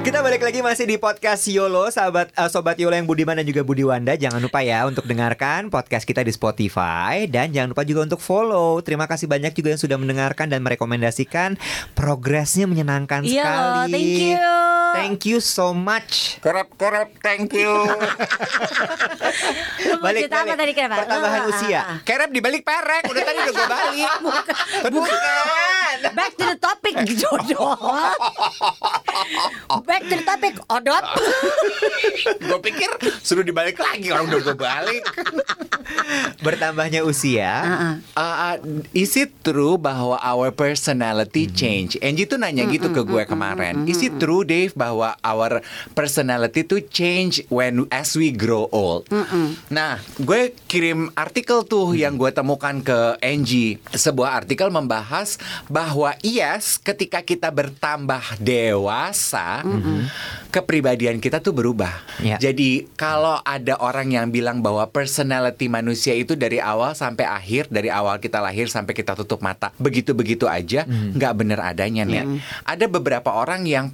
Kita 0.00 0.24
balik 0.24 0.40
lagi 0.40 0.64
masih 0.64 0.88
di 0.88 0.96
podcast 0.96 1.44
Yolo, 1.44 1.92
sahabat 1.92 2.32
eh, 2.32 2.48
sobat 2.48 2.80
Yolo 2.80 2.96
yang 2.96 3.04
Budiman 3.04 3.36
dan 3.36 3.44
juga 3.44 3.60
Budi 3.60 3.84
Wanda. 3.84 4.16
Jangan 4.16 4.40
lupa 4.40 4.64
ya 4.64 4.88
untuk 4.88 5.04
dengarkan 5.04 5.68
podcast 5.68 6.08
kita 6.08 6.24
di 6.24 6.32
Spotify 6.32 7.28
dan 7.28 7.52
jangan 7.52 7.76
lupa 7.76 7.84
juga 7.84 8.08
untuk 8.08 8.18
follow. 8.18 8.80
Terima 8.80 9.04
kasih 9.04 9.28
banyak 9.28 9.52
juga 9.52 9.76
yang 9.76 9.80
sudah 9.80 10.00
mendengarkan 10.00 10.48
dan 10.48 10.64
merekomendasikan. 10.64 11.60
Progresnya 11.92 12.64
menyenangkan 12.64 13.28
Iya 13.28 13.44
loh, 13.44 13.52
sekali. 13.84 13.92
thank 13.92 14.16
you. 14.24 14.79
Thank 15.00 15.24
you 15.24 15.38
so 15.40 15.72
much. 15.72 16.36
Kerep 16.40 16.76
kerep, 16.76 17.08
thank 17.20 17.48
you. 17.52 17.72
Balik, 20.00 20.28
balik. 20.28 20.56
tadi 20.56 20.72
kenapa? 20.72 21.04
Pertambahan 21.04 21.40
Lu- 21.44 21.50
usia. 21.52 21.80
ah, 21.80 21.84
ah. 21.84 21.96
Kerep 22.02 22.30
dibalik 22.30 22.62
perek, 22.62 23.02
udah 23.08 23.22
tadi 23.22 23.38
udah 23.40 23.54
gua 23.54 23.68
balik. 23.68 24.12
Bukan. 24.94 25.18
Back 26.10 26.32
to 26.36 26.44
the 26.46 26.58
topic 26.58 26.94
jodoh. 27.20 27.76
Back 29.84 30.02
to 30.04 30.14
the 30.16 30.24
topic 30.26 30.54
odot. 30.66 31.04
gue 32.50 32.60
pikir 32.60 32.90
suruh 33.20 33.44
dibalik 33.44 33.78
lagi 33.78 34.10
orang 34.10 34.26
udah 34.28 34.40
gue 34.42 34.56
balik. 34.56 35.04
Bertambahnya 36.40 37.06
usia. 37.06 37.50
Heeh. 37.62 37.94
Uh, 38.12 38.20
uh, 38.20 38.56
is 38.92 39.14
it 39.16 39.30
true 39.40 39.76
bahwa 39.76 40.18
our 40.20 40.50
personality 40.50 41.46
change? 41.46 41.94
Angie 42.00 42.26
tuh 42.26 42.38
nanya 42.38 42.66
gitu 42.66 42.90
ke 42.90 43.02
gue 43.02 43.22
kemarin. 43.24 43.86
Is 43.86 44.02
it 44.02 44.18
true, 44.18 44.42
Dave, 44.42 44.74
bahwa 44.74 44.89
our 44.98 45.62
personality 45.94 46.66
tuh 46.66 46.82
change 46.90 47.46
when 47.52 47.86
as 47.94 48.18
we 48.18 48.34
grow 48.34 48.66
old? 48.74 49.06
Nah, 49.70 50.02
gue 50.18 50.54
kirim 50.66 51.12
artikel 51.14 51.62
tuh 51.66 51.94
yang 51.94 52.18
gue 52.18 52.30
temukan 52.34 52.82
ke 52.82 53.18
Angie. 53.22 53.78
Sebuah 53.92 54.44
artikel 54.44 54.72
membahas 54.72 55.38
bahwa 55.70 56.14
yes, 56.24 56.78
ketika 56.80 57.22
kita 57.22 57.52
bertambah 57.52 58.40
dewasa, 58.40 59.62
kepribadian 60.50 61.22
kita 61.22 61.38
tuh 61.38 61.54
berubah. 61.54 61.92
Ya. 62.22 62.40
Jadi 62.40 62.88
kalau 62.98 63.38
ada 63.44 63.76
orang 63.78 64.10
yang 64.10 64.26
bilang 64.32 64.64
bahwa 64.64 64.86
personality 64.88 65.68
manusia 65.70 66.16
itu 66.16 66.34
dari 66.34 66.58
awal 66.58 66.96
sampai 66.96 67.28
akhir, 67.28 67.68
dari 67.70 67.92
awal 67.92 68.18
kita 68.18 68.40
lahir 68.40 68.66
sampai 68.66 68.94
kita 68.96 69.14
tutup 69.14 69.42
mata, 69.44 69.70
begitu-begitu 69.78 70.48
aja, 70.48 70.86
nggak 70.88 71.34
bener 71.36 71.60
adanya 71.60 72.02
nih. 72.06 72.40
Ada 72.64 72.86
beberapa 72.90 73.30
orang 73.34 73.66
yang 73.66 73.92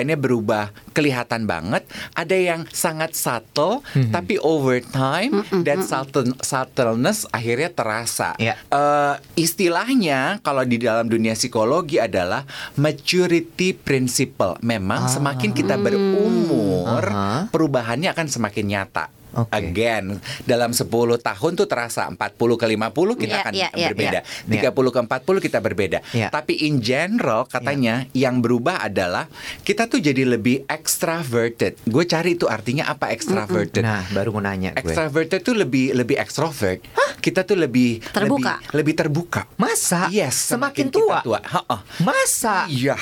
kepribadiannya 0.00 0.16
berubah 0.16 0.64
kelihatan 0.96 1.44
banget, 1.44 1.84
ada 2.16 2.36
yang 2.36 2.64
sangat 2.72 3.12
subtle, 3.12 3.84
tapi 4.10 4.40
over 4.40 4.80
time 4.80 5.44
dan 5.62 5.84
subtle, 5.84 6.32
subtleness 6.40 7.28
akhirnya 7.30 7.70
terasa. 7.70 8.32
Ya. 8.40 8.56
Eh, 8.72 9.14
istilahnya 9.36 10.40
kalau 10.40 10.64
di 10.64 10.80
dalam 10.80 11.06
dunia 11.06 11.36
psikologi 11.36 12.00
adalah 12.00 12.48
maturity 12.80 13.76
principle. 13.76 14.56
Memang 14.64 15.06
semakin 15.06 15.52
kita 15.52 15.76
berumur, 15.76 17.04
Aha. 17.04 17.52
perubahannya 17.52 18.10
akan 18.10 18.26
semakin 18.26 18.66
nyata. 18.66 19.19
Oke. 19.34 19.52
Again, 19.52 20.18
dalam 20.42 20.70
10 20.70 20.86
tahun 21.18 21.52
tuh 21.54 21.66
terasa 21.66 22.06
40 22.06 22.18
ke 22.56 22.66
50 22.66 23.14
kita 23.16 23.30
Iya, 23.30 23.42
akan 23.42 23.52
iya, 23.54 23.68
iya, 23.72 23.88
berbeda. 23.90 24.20
iya. 24.48 24.70
30 24.70 24.90
ke 24.90 25.00
40 25.06 25.38
kita 25.40 25.58
berbeda. 25.58 25.98
Iya. 26.10 26.28
Tapi 26.28 26.66
in 26.66 26.78
general 26.80 27.46
katanya 27.46 28.06
yang 28.10 28.38
berubah 28.38 28.82
adalah 28.82 29.30
kita 29.62 29.86
tuh 29.86 29.98
jadi 29.98 30.26
lebih 30.26 30.66
extraverted. 30.66 31.78
Gue 31.86 32.04
cari 32.04 32.34
itu 32.34 32.46
artinya 32.46 32.86
apa 32.86 33.10
extraverted. 33.10 33.82
Nah, 33.82 34.06
baru 34.10 34.34
mau 34.34 34.42
nanya 34.42 34.74
gue. 34.74 34.90
Extraverted 34.90 35.40
tuh 35.40 35.54
lebih 35.54 35.94
lebih 35.94 36.16
extrovert. 36.16 36.82
Kita 37.20 37.44
tuh 37.44 37.54
lebih 37.54 38.00
Terbuka? 38.00 38.56
lebih, 38.58 38.76
lebih 38.80 38.94
terbuka. 38.96 39.42
Masa? 39.54 40.08
Yes, 40.08 40.48
Semakin 40.48 40.88
kita 40.88 41.20
tua? 41.20 41.38
Ha-ha. 41.44 41.76
Masa? 42.00 42.64
Iya. 42.66 42.96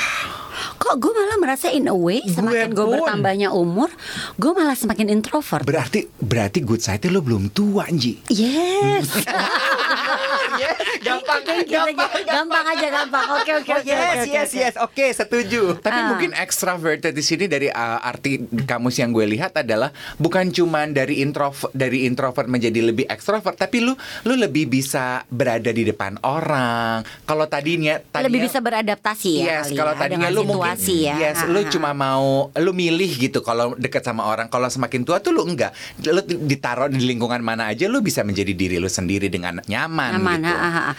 Kok 0.79 0.95
gue 0.97 1.13
malah 1.13 1.39
merasa 1.43 1.69
in 1.75 1.91
a 1.91 1.97
way 1.97 2.23
semakin 2.23 2.71
gue 2.71 2.87
bertambahnya 2.87 3.51
umur, 3.51 3.91
gue 4.39 4.53
malah 4.55 4.79
semakin 4.79 5.11
introvert. 5.11 5.67
Berarti 5.67 6.07
berarti 6.23 6.63
good 6.63 6.79
side 6.79 7.11
lo 7.11 7.19
belum 7.19 7.51
tua, 7.51 7.91
Nji. 7.91 8.31
Yes. 8.31 9.11
gampang, 11.09 11.41
thank 11.43 11.69
you. 11.69 11.81
gampang 12.25 12.65
aja 12.67 12.87
gampang. 12.93 13.27
Oke 13.35 13.53
oke 13.55 13.71
Oh, 13.71 13.79
oke. 13.79 13.87
yes, 13.87 13.99
oke, 14.19 14.29
yes, 14.29 14.49
oke. 14.49 14.59
yes. 14.59 14.75
Oke, 14.79 15.07
setuju. 15.13 15.63
Tapi 15.79 15.97
Ah. 15.97 16.07
mungkin 16.09 16.31
extraverted 16.33 17.11
di 17.11 17.21
sini 17.21 17.45
dari 17.45 17.69
uh, 17.69 18.01
arti 18.01 18.37
kamus 18.63 18.97
yang 18.97 19.11
gue 19.11 19.27
lihat 19.27 19.57
adalah 19.57 19.91
bukan 20.17 20.49
cuman 20.49 20.91
dari 20.91 21.21
introvert 21.21 21.71
dari 21.73 22.05
introvert 22.05 22.47
menjadi 22.47 22.81
lebih 22.83 23.07
extrovert, 23.07 23.55
tapi 23.55 23.81
lu 23.81 23.93
lu 24.25 24.35
lebih 24.35 24.69
bisa 24.69 25.25
berada 25.27 25.69
di 25.69 25.83
depan 25.83 26.21
orang. 26.23 27.03
Kalau 27.25 27.47
tadinya 27.47 27.99
tadinya 27.99 28.27
Lebih 28.29 28.41
bisa 28.45 28.59
beradaptasi 28.59 29.33
ya. 29.39 29.63
Yes, 29.63 29.73
kalau 29.73 29.95
ya, 29.95 29.99
tadinya 29.99 30.29
lu 30.29 30.45
mungkin 30.45 30.77
ya. 30.79 31.15
Yes, 31.19 31.39
lu 31.45 31.61
Ah, 31.61 31.69
cuma 31.69 31.91
ah. 31.91 31.97
mau 31.97 32.27
lu 32.51 32.73
milih 32.73 33.11
gitu 33.19 33.41
kalau 33.41 33.73
deket 33.75 34.03
sama 34.03 34.25
orang. 34.25 34.49
Kalau 34.49 34.69
semakin 34.69 35.03
tua 35.03 35.19
tuh 35.19 35.33
lu 35.33 35.45
enggak. 35.45 35.73
Lu 36.03 36.21
ditaruh 36.23 36.89
di 36.89 37.05
lingkungan 37.05 37.41
mana 37.41 37.69
aja 37.69 37.87
lu 37.87 38.01
bisa 38.01 38.23
menjadi 38.23 38.53
diri 38.53 38.77
lu 38.77 38.89
sendiri 38.89 39.29
dengan 39.29 39.61
nyaman, 39.65 40.17
Nyaman, 40.19 40.39
gitu. 40.41 40.55
ha, 40.55 40.69
ha, 40.69 40.83
ha. 40.91 40.93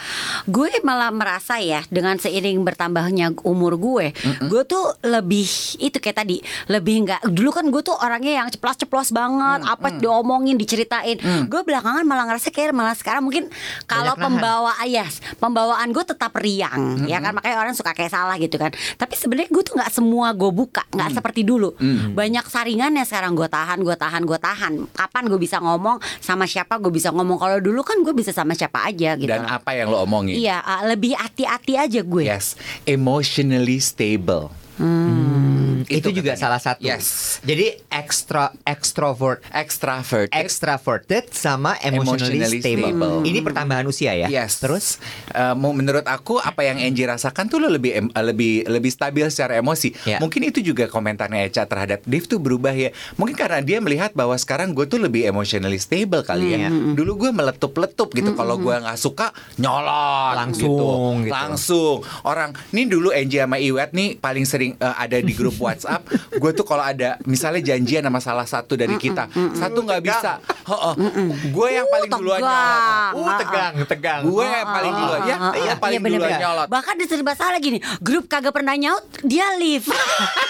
Gue 0.48 0.70
malah 0.82 1.12
merasa 1.12 1.60
ya 1.60 1.84
dengan 1.88 2.16
seiring 2.16 2.62
bertambahnya 2.64 3.32
umur 3.46 3.76
gue, 3.76 4.12
gue 4.46 4.62
tuh 4.64 4.96
lebih 5.06 5.46
itu 5.78 5.96
kayak 6.00 6.24
tadi 6.24 6.38
lebih 6.68 7.06
nggak 7.06 7.20
dulu 7.30 7.50
kan 7.52 7.66
gue 7.68 7.82
tuh 7.84 7.96
orangnya 7.98 8.44
yang 8.44 8.48
ceplos-ceplos 8.48 9.12
banget, 9.12 9.66
apa 9.66 9.88
diomongin, 9.98 10.56
diceritain. 10.56 11.18
Gue 11.46 11.60
belakangan 11.66 12.02
malah 12.06 12.26
ngerasa 12.30 12.50
kayak 12.50 12.72
malah 12.72 12.96
sekarang 12.96 13.26
mungkin 13.26 13.52
kalau 13.84 14.16
pembawa 14.16 14.74
yes, 14.86 15.20
pembawaan 15.38 15.92
gue 15.92 16.04
tetap 16.04 16.32
riang, 16.40 17.04
ya 17.06 17.20
kan 17.20 17.36
makanya 17.36 17.60
orang 17.60 17.74
suka 17.76 17.92
kayak 17.92 18.10
salah 18.10 18.36
gitu 18.40 18.56
kan. 18.56 18.72
Tapi 18.96 19.14
sebenarnya 19.14 19.50
gue 19.52 19.62
tuh 19.62 19.74
nggak 19.78 19.92
semua 19.92 20.32
gue 20.32 20.50
buka, 20.50 20.82
nggak 20.90 21.20
seperti 21.20 21.44
dulu. 21.44 21.76
Banyak 22.14 22.46
saringannya 22.48 23.04
sekarang 23.04 23.36
gue 23.36 23.46
tahan, 23.46 23.78
gue 23.82 23.96
tahan, 23.96 24.22
gue 24.24 24.38
tahan. 24.38 24.72
Kapan 24.94 25.24
gue 25.28 25.40
bisa 25.40 25.58
ngomong 25.60 26.00
sama 26.22 26.46
siapa 26.46 26.80
gue 26.80 26.92
bisa 26.92 27.12
ngomong. 27.12 27.38
Kalau 27.38 27.58
dulu 27.60 27.84
kan 27.84 28.00
gue 28.00 28.14
bisa 28.14 28.30
sama 28.30 28.56
siapa 28.56 28.86
aja 28.86 29.14
gitu. 29.18 29.30
Dan 29.30 29.46
apa 29.46 29.74
yang 29.76 29.89
lo 29.90 30.06
omongin? 30.06 30.38
Iya, 30.38 30.62
uh, 30.62 30.86
lebih 30.86 31.18
hati-hati 31.18 31.74
aja 31.76 32.00
gue. 32.00 32.24
Yes, 32.24 32.54
emotionally 32.86 33.82
stable. 33.82 34.54
Hmm, 34.80 35.39
itu, 35.82 36.00
Itu 36.02 36.08
juga 36.12 36.32
katanya. 36.32 36.42
salah 36.42 36.60
satu. 36.60 36.82
Yes. 36.82 37.38
Jadi 37.40 37.80
extra 37.86 38.50
extrovert 38.62 39.40
Extrovert. 39.50 40.28
extraverted 40.30 41.30
sama 41.30 41.76
emotionally, 41.78 42.40
Emotionally 42.40 42.60
stable. 42.60 42.90
stable. 42.90 43.16
Ini 43.22 43.38
pertambahan 43.40 43.84
usia 43.84 44.12
ya. 44.14 44.26
Yes. 44.26 44.58
Terus 44.58 45.00
mau 45.54 45.70
menurut 45.70 46.04
aku 46.04 46.36
apa 46.36 46.62
yang 46.62 46.76
Angie 46.76 47.04
rasakan 47.04 47.46
tuh 47.46 47.58
lo 47.58 47.68
lebih 47.68 47.92
eh, 47.92 48.04
lebih 48.20 48.66
lebih 48.66 48.90
stabil 48.90 49.24
secara 49.28 49.56
emosi. 49.56 49.94
Ya. 50.04 50.18
Mungkin 50.18 50.44
itu 50.44 50.60
juga 50.60 50.86
komentarnya 50.86 51.44
Eca 51.44 51.64
terhadap 51.64 52.02
Dave 52.02 52.26
tuh 52.26 52.36
berubah 52.36 52.72
ya. 52.72 52.90
Mungkin 53.14 53.34
karena 53.34 53.60
dia 53.60 53.78
melihat 53.78 54.12
bahwa 54.12 54.34
sekarang 54.34 54.72
gue 54.72 54.84
tuh 54.84 54.98
lebih 54.98 55.24
emotionally 55.24 55.78
stable 55.78 56.20
kali 56.20 56.56
ya. 56.56 56.68
Dulu 56.70 57.16
gue 57.18 57.30
meletup-letup 57.30 58.10
gitu. 58.10 58.32
Kalau 58.32 58.56
gue 58.56 58.74
nggak 58.74 58.96
suka 58.96 59.30
nyolot 59.56 60.34
Langsung 60.36 61.22
gitu. 61.22 61.32
Langsung. 61.32 61.96
Orang 62.22 62.52
nih 62.70 62.86
dulu 62.86 63.10
Angie 63.10 63.40
sama 63.40 63.56
Iwet 63.56 63.90
nih 63.92 64.16
paling 64.16 64.44
sering 64.44 64.72
eh, 64.76 64.94
ada 64.96 65.16
di 65.16 65.32
grup 65.32 65.56
WhatsApp. 65.70 66.02
gue 66.40 66.50
tuh 66.52 66.64
kalau 66.64 66.82
ada 66.82 67.20
misalnya 67.24 67.62
janjian 67.62 68.02
sama 68.02 68.18
salah 68.18 68.46
satu 68.48 68.74
dari 68.74 68.96
kita, 68.96 69.30
satu 69.54 69.86
nggak 69.86 70.02
bisa. 70.02 70.42
Heeh. 70.66 70.94
Gue 71.50 71.68
yang 71.70 71.86
Uh, 71.90 71.92
paling 71.92 72.10
duluan 72.12 72.40
nyolot. 72.40 73.18
uh 73.18 73.34
tegang, 73.42 73.74
tegang. 73.84 74.20
Gue 74.22 74.46
yang 74.46 74.68
paling 74.68 74.92
duluan 74.94 75.20
ya, 75.26 75.36
iya 75.58 75.72
paling 75.74 76.00
duluan 76.00 76.32
nyolot. 76.38 76.68
Bahkan 76.70 76.94
diserba 76.96 77.32
salah 77.34 77.58
gini, 77.58 77.78
grup 77.98 78.30
kagak 78.30 78.54
pernah 78.54 78.74
nyaut, 78.78 79.02
dia 79.22 79.46
leave. 79.58 79.86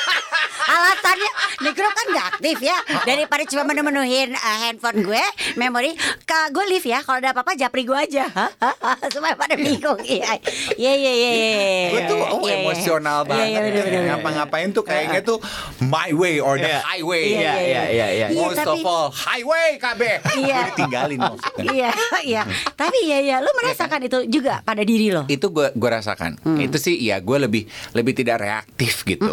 Alasannya 0.70 1.30
di 1.58 1.70
grup 1.72 1.90
kan 1.90 2.06
gak 2.08 2.26
aktif 2.32 2.58
ya 2.62 2.78
Daripada 3.02 3.42
cuma 3.44 3.62
menu-menuhin 3.64 4.32
uh, 4.32 4.56
handphone 4.62 5.02
gue 5.02 5.24
Memori 5.54 5.92
Ke 6.22 6.48
gue 6.48 6.64
leave 6.66 6.86
ya 6.86 7.02
Kalau 7.02 7.18
ada 7.18 7.30
apa-apa 7.30 7.52
japri 7.52 7.82
gue 7.82 7.92
aja 7.92 8.30
Supaya 9.14 9.34
pada 9.34 9.54
bingung 9.54 9.98
Iya 10.00 10.38
iya 10.72 10.92
iya 10.94 11.12
iya 11.12 11.30
iya. 11.32 11.50
Gue 11.90 12.00
tuh 12.06 12.18
oh, 12.22 12.38
Iya, 12.40 12.46
iya. 12.46 12.62
emosional 12.62 13.18
Iya, 13.20 13.28
banget. 13.28 13.46
iya, 13.46 13.58
bener, 13.60 13.72
bener, 13.74 13.84
bener. 13.84 14.02
Ngapa-ngapain 14.10 14.68
tuh 14.70 14.84
kayaknya 14.84 15.20
tuh 15.20 15.38
my 15.80 16.10
way 16.12 16.38
or 16.38 16.54
the 16.54 16.66
Iya. 16.66 16.80
highway. 16.80 17.24
Iya, 17.26 17.34
Iya, 17.34 17.52
iya, 17.58 17.82
iya, 17.84 18.06
iya. 18.08 18.26
Iya, 18.30 18.38
Most 18.40 18.56
tapi- 18.56 18.78
of 18.78 18.86
all, 18.86 19.08
highway 19.10 19.68
KB. 19.76 20.02
Iya. 20.38 20.58
Ditinggalin 20.70 21.18
maksudnya. 21.18 21.64
Iya 21.66 21.90
iya 22.22 22.42
Tapi 22.72 22.98
iya 23.02 23.18
iya 23.20 23.36
Lu 23.38 23.50
merasakan 23.54 24.00
itu 24.02 24.18
juga 24.26 24.62
pada 24.62 24.80
diri 24.80 25.10
lo 25.10 25.26
Itu 25.26 25.50
gue 25.50 25.72
gue 25.72 25.90
rasakan. 25.90 26.38
Hmm. 26.40 26.58
Itu 26.58 26.78
sih 26.78 26.94
ya 26.96 27.18
gue 27.18 27.36
lebih 27.38 27.66
lebih 27.92 28.12
tidak 28.14 28.38
reaktif 28.38 29.02
gitu. 29.04 29.26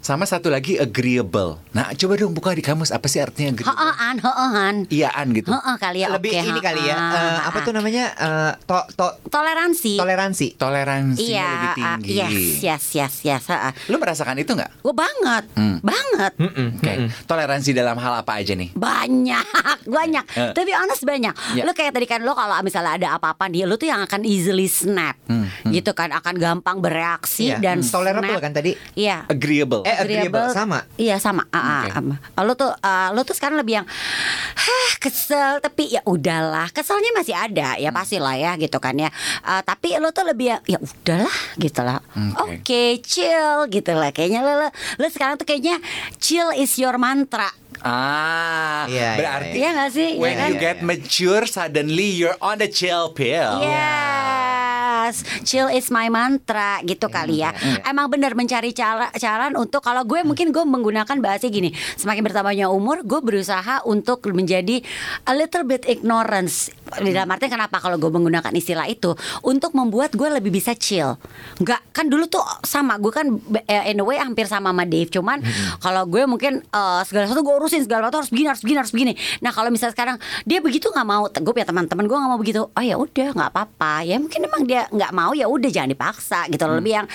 Sama 0.00 0.24
satu 0.24 0.45
lagi 0.48 0.76
agreeable. 0.76 1.58
Nah 1.70 1.92
coba 1.92 2.12
dong 2.14 2.32
buka 2.32 2.50
di 2.50 2.60
kamus 2.60 2.88
apa 2.88 3.04
sih 3.04 3.18
artinya 3.18 3.52
agreeable? 3.52 3.72
Ho'ohan 3.72 4.16
Ho'ohan 4.18 4.74
Iyaan 4.86 5.26
gitu. 5.32 5.48
Heeh 5.48 5.76
kali 5.76 5.98
ya 5.98 6.08
Lebih 6.10 6.30
oke, 6.32 6.42
ini 6.46 6.60
kali 6.60 6.82
ya. 6.82 6.96
eh, 6.96 7.38
apa 7.42 7.58
tuh 7.60 7.72
namanya? 7.72 8.04
eh, 8.12 8.52
to, 8.62 8.78
to, 8.92 9.06
Toleransi 9.26 9.94
toleransi. 9.94 10.46
Toleransinya 10.56 11.24
Iya, 11.26 11.48
lebih 11.48 11.70
ah, 11.82 11.96
tinggi. 11.98 12.12
yes, 12.12 12.34
yes, 12.60 12.84
yes, 12.92 13.14
yes. 13.22 13.44
ah, 13.48 13.68
ah. 13.68 13.72
Lu 13.86 13.96
merasakan 13.96 14.36
itu 14.36 14.50
nggak? 14.50 14.80
Gue 14.80 14.92
banget, 14.92 15.44
Hmm. 15.52 15.78
banget, 15.80 16.32
Oke. 16.36 16.92
Toleransi 17.24 17.70
dalam 17.72 17.96
hal 17.96 18.18
apa 18.18 18.36
aja 18.36 18.52
nih? 18.52 18.72
banyak, 18.72 19.46
banyak. 19.88 20.24
Eh. 20.32 20.52
Tapi 20.52 20.70
honest 20.72 21.02
banyak. 21.02 21.34
Ya. 21.52 21.62
Lu 21.62 21.72
kayak 21.72 21.92
tadi 21.92 22.06
kan 22.06 22.20
lo 22.20 22.32
kalau 22.32 22.54
misalnya 22.60 22.92
ada 22.96 23.08
apa-apa 23.14 23.46
nih, 23.46 23.64
lu 23.64 23.74
tuh 23.74 23.86
yang 23.86 24.00
akan 24.00 24.22
easily 24.22 24.66
snap, 24.66 25.16
gitu 25.66 25.92
kan, 25.92 26.10
akan 26.10 26.34
gampang 26.36 26.78
bereaksi 26.78 27.50
Iya. 27.50 27.58
dan 27.60 27.78
Hmm. 27.78 27.90
Tolerable 27.90 28.28
snap. 28.30 28.42
kan 28.42 28.52
tadi? 28.52 28.72
Iya. 28.94 29.26
Agreeable. 29.26 29.82
Eh, 29.82 29.96
agreeable 29.96 30.35
sama. 30.50 30.78
Iya 30.96 31.16
sama. 31.16 31.42
Ah, 31.48 31.58
ah, 31.58 31.82
Oke. 31.86 32.12
ah. 32.32 32.42
Lo 32.42 32.52
tuh 32.52 32.70
ah, 32.78 33.08
lo 33.10 33.22
tuh 33.22 33.32
sekarang 33.32 33.56
lebih 33.56 33.80
yang 33.80 33.86
Hah, 34.56 34.90
kesel 34.98 35.58
tapi 35.58 35.88
ya 35.88 36.02
udahlah. 36.02 36.68
Keselnya 36.70 37.10
masih 37.12 37.32
ada 37.32 37.76
ya 37.76 37.90
pastilah 37.90 38.34
ya 38.34 38.54
gitu 38.56 38.76
kan 38.76 38.94
ya. 38.94 39.08
Ah, 39.40 39.60
tapi 39.60 39.94
lo 39.96 40.10
tuh 40.10 40.24
lebih 40.24 40.52
yang 40.52 40.60
ya 40.66 40.78
udahlah 40.78 41.36
gitu 41.56 41.80
lah. 41.80 42.02
Oke, 42.42 42.60
Oke. 42.60 42.82
chill 43.00 43.66
gitu 43.68 43.92
lah. 43.92 44.10
Kayaknya 44.10 44.40
lo, 44.40 44.52
lo 44.56 44.68
lo 44.72 45.06
sekarang 45.06 45.36
tuh 45.36 45.44
kayaknya 45.44 45.78
chill 46.16 46.50
is 46.52 46.74
your 46.76 46.96
mantra. 46.96 47.46
Ah, 47.78 48.88
Iya, 48.88 48.98
iya, 48.98 49.10
berarti 49.14 49.56
Iya 49.56 49.68
nggak 49.70 49.90
sih? 49.92 50.10
when 50.16 50.32
Iya 50.32 50.40
kan? 50.40 50.48
you 50.48 50.56
get 50.58 50.78
mature 50.80 51.44
suddenly 51.44 52.08
you're 52.10 52.34
on 52.40 52.56
the 52.56 52.66
chill 52.66 53.12
pill. 53.12 53.60
Yes, 53.60 54.65
us. 55.06 55.22
Chill 55.46 55.70
is 55.70 55.88
my 55.94 56.10
mantra 56.10 56.82
gitu 56.82 57.06
kali 57.06 57.46
ya. 57.46 57.54
Emang 57.86 58.10
bener 58.10 58.34
mencari 58.34 58.74
cara 58.74 59.08
cara 59.14 59.48
untuk 59.54 59.82
kalau 59.82 60.02
gue 60.02 60.26
mungkin 60.26 60.50
gue 60.50 60.64
menggunakan 60.66 61.16
bahasa 61.22 61.46
gini. 61.46 61.70
Semakin 61.94 62.26
bertambahnya 62.26 62.66
umur, 62.68 63.06
gue 63.06 63.22
berusaha 63.22 63.86
untuk 63.86 64.26
menjadi 64.34 64.82
a 65.24 65.32
little 65.32 65.62
bit 65.62 65.86
ignorance. 65.86 66.74
Di 66.86 67.10
dalam 67.10 67.28
artian 67.28 67.50
kenapa 67.50 67.82
kalau 67.82 67.98
gue 67.98 68.08
menggunakan 68.08 68.52
istilah 68.54 68.86
itu 68.86 69.12
untuk 69.42 69.74
membuat 69.74 70.14
gue 70.14 70.28
lebih 70.30 70.54
bisa 70.54 70.72
chill. 70.78 71.18
Enggak 71.58 71.82
kan 71.90 72.06
dulu 72.06 72.30
tuh 72.30 72.42
sama 72.62 72.96
gue 73.02 73.10
kan 73.10 73.26
eh, 73.66 73.90
in 73.90 73.98
a 74.00 74.04
way 74.06 74.22
hampir 74.22 74.46
sama 74.46 74.70
sama 74.70 74.86
Dave. 74.86 75.10
Cuman 75.10 75.42
kalau 75.82 76.06
gue 76.06 76.22
mungkin 76.30 76.62
eh, 76.62 77.00
segala 77.02 77.26
sesuatu 77.26 77.42
gue 77.42 77.54
urusin 77.58 77.82
segala 77.82 78.06
sesuatu 78.06 78.18
harus 78.22 78.30
begini 78.30 78.48
harus 78.48 78.62
begini 78.62 78.78
harus 78.78 78.92
begini. 78.94 79.12
Nah 79.42 79.50
kalau 79.50 79.68
misalnya 79.74 79.94
sekarang 79.98 80.16
dia 80.46 80.58
begitu 80.62 80.88
nggak 80.88 81.06
mau, 81.06 81.26
gue 81.26 81.52
punya 81.52 81.68
teman-teman 81.68 82.04
gue 82.06 82.16
nggak 82.16 82.30
mau 82.30 82.40
begitu. 82.40 82.60
Oh 82.70 82.84
ya 82.84 82.96
udah 82.96 83.28
nggak 83.34 83.50
apa-apa. 83.50 84.06
Ya 84.06 84.16
mungkin 84.22 84.40
emang 84.46 84.62
dia 84.64 84.86
nggak 84.88 85.12
mau 85.12 85.34
ya 85.34 85.50
udah 85.50 85.70
jangan 85.70 85.90
dipaksa 85.90 86.46
gitu 86.48 86.64
loh. 86.70 86.78
Lebih 86.78 86.92
yang 87.02 87.06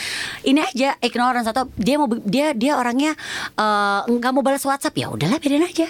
ini 0.44 0.60
aja 0.60 1.00
ignorance 1.00 1.48
atau 1.48 1.72
dia 1.80 1.96
mau 1.96 2.12
dia 2.28 2.52
dia 2.52 2.76
orangnya 2.76 3.16
eh, 3.56 4.00
nggak 4.06 4.32
mau 4.36 4.44
balas 4.44 4.64
WhatsApp 4.68 5.00
ya 5.00 5.08
udahlah 5.08 5.40
biarin 5.40 5.64
aja. 5.64 5.88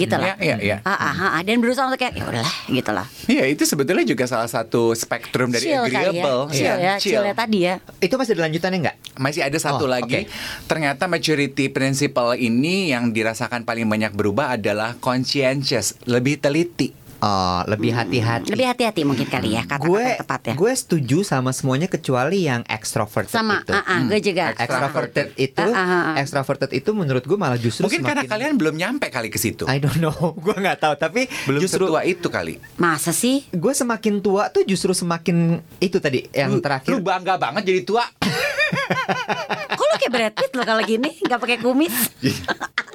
Gitu 0.00 0.14
lah. 0.16 0.34
Iya, 0.40 0.56
iya, 0.56 0.56
iya. 0.64 0.76
Ah, 0.88 0.96
ah, 0.96 1.12
ah, 1.12 1.30
ah. 1.36 1.40
Dan 1.44 1.60
berusaha 1.60 1.84
untuk 1.84 2.00
kayak 2.00 2.16
ya 2.16 2.24
udahlah 2.24 2.56
gitu 2.72 2.90
lah. 2.90 3.01
Iya 3.24 3.44
itu 3.46 3.62
sebetulnya 3.62 4.02
juga 4.02 4.24
salah 4.24 4.46
satu 4.46 4.92
spektrum 4.92 5.48
dari 5.48 5.66
Chill 5.66 5.78
kali 5.78 5.88
ya. 5.88 6.00
agreeable. 6.04 6.40
Chill 6.48 6.62
Iya, 6.62 6.74
ya, 6.76 6.94
chill 6.96 7.22
ya 7.22 7.32
tadi 7.32 7.58
ya. 7.62 7.74
Itu 7.98 8.14
masih 8.14 8.32
ada 8.32 8.42
lanjutannya 8.44 8.78
nggak? 8.80 8.96
Masih 9.16 9.42
ada 9.42 9.58
satu 9.58 9.84
Oh, 9.84 9.90
lagi. 9.90 10.24
oke. 10.24 10.32
Ternyata 10.64 11.04
maturity 11.04 11.68
principle 11.68 12.34
ini 12.34 12.88
yang 12.88 13.10
dirasakan 13.10 13.62
paling 13.62 13.84
banyak 13.84 14.10
berubah 14.10 14.54
adalah 14.54 14.96
conscientious, 14.96 15.94
lebih 16.04 16.36
teliti. 16.36 17.01
Oh, 17.22 17.62
lebih 17.64 17.94
hati-hati. 17.94 18.50
Lebih 18.50 18.66
hati-hati 18.66 19.00
mungkin 19.02 19.24
kali 19.24 19.54
ya 19.54 19.62
kata-kata 19.62 19.86
gue 19.86 20.02
yang 20.02 20.18
tepat 20.18 20.40
ya. 20.42 20.54
gue 20.58 20.72
setuju 20.74 21.18
sama 21.22 21.50
semuanya 21.50 21.86
kecuali 21.86 22.44
yang 22.44 22.66
extroverted 22.66 23.30
Sama, 23.30 23.62
itu. 23.62 23.70
ah, 23.70 23.78
ah, 23.80 23.98
gue 24.02 24.18
juga. 24.20 24.44
Extroverted 24.52 25.26
itu, 25.36 25.62
ah, 25.62 25.78
ah. 25.78 26.14
extroverted 26.18 26.70
itu 26.72 26.90
menurut 26.90 27.22
gue 27.22 27.38
malah 27.38 27.54
justru 27.54 27.86
Mungkin 27.86 28.02
karena 28.02 28.22
semakin- 28.22 28.32
kalian 28.34 28.54
belum 28.56 28.74
nyampe 28.74 29.06
kali 29.06 29.30
ke 29.30 29.38
situ. 29.38 29.64
I 29.64 29.78
don't 29.78 29.96
know, 29.96 30.10
gue 30.44 30.50
nggak 30.52 30.78
tahu. 30.78 30.94
Tapi 30.98 31.30
Belum 31.46 31.62
justru 31.62 31.86
setua 31.86 32.02
itu 32.02 32.26
kali. 32.26 32.58
Masa 32.74 33.10
sih? 33.10 33.46
gue 33.48 33.70
semakin 33.72 34.18
tua 34.18 34.50
tuh 34.50 34.66
justru 34.66 34.90
semakin 34.90 35.62
itu 35.78 35.96
tadi 35.96 36.26
yang 36.28 36.50
Lu- 36.50 36.58
terakhir. 36.58 36.90
Lu 36.90 36.98
bangga 37.00 37.38
banget 37.38 37.62
jadi 37.64 37.80
tua. 37.82 38.02
Kok 39.72 39.84
lu 39.84 39.94
kayak 39.96 40.10
Brad 40.10 40.34
Pitt 40.34 40.52
loh 40.52 40.64
kalau 40.64 40.82
gini 40.82 41.10
nggak 41.20 41.38
pakai 41.38 41.58
kumis? 41.60 41.94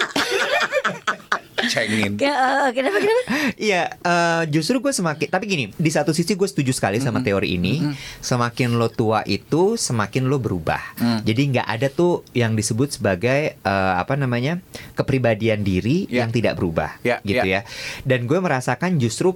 Cengin. 1.67 2.13
Ya, 2.17 2.33
eh, 2.63 2.69
kenapa 2.71 2.97
kenapa? 2.97 3.21
Iya, 3.55 3.81
eh, 3.93 4.41
justru 4.49 4.77
gue 4.77 4.89
semakin. 4.89 5.27
Tapi 5.27 5.45
gini, 5.45 5.65
di 5.71 5.89
satu 5.89 6.11
sisi 6.11 6.33
gue 6.33 6.45
setuju 6.45 6.71
sekali 6.71 6.97
sama 6.97 7.19
teori 7.19 7.53
ini. 7.53 7.83
Semakin 8.19 8.73
lo 8.73 8.87
tua 8.87 9.21
itu, 9.23 9.75
semakin 9.75 10.25
lo 10.25 10.37
berubah. 10.37 10.81
Mm. 10.95 11.19
Jadi 11.23 11.41
nggak 11.49 11.67
ada 11.69 11.87
tuh 11.87 12.13
yang 12.31 12.53
disebut 12.53 12.93
sebagai 12.93 13.55
eh, 13.55 13.93
apa 13.95 14.13
namanya 14.13 14.59
kepribadian 14.93 15.61
diri 15.61 16.07
Ya. 16.07 16.23
yang 16.23 16.31
tidak 16.31 16.55
berubah, 16.55 16.97
Ya, 17.01 17.19
gitu 17.21 17.43
ya. 17.43 17.61
ya. 17.63 17.69
Dan 18.01 18.25
gue 18.25 18.37
merasakan 18.37 18.97
justru 18.97 19.35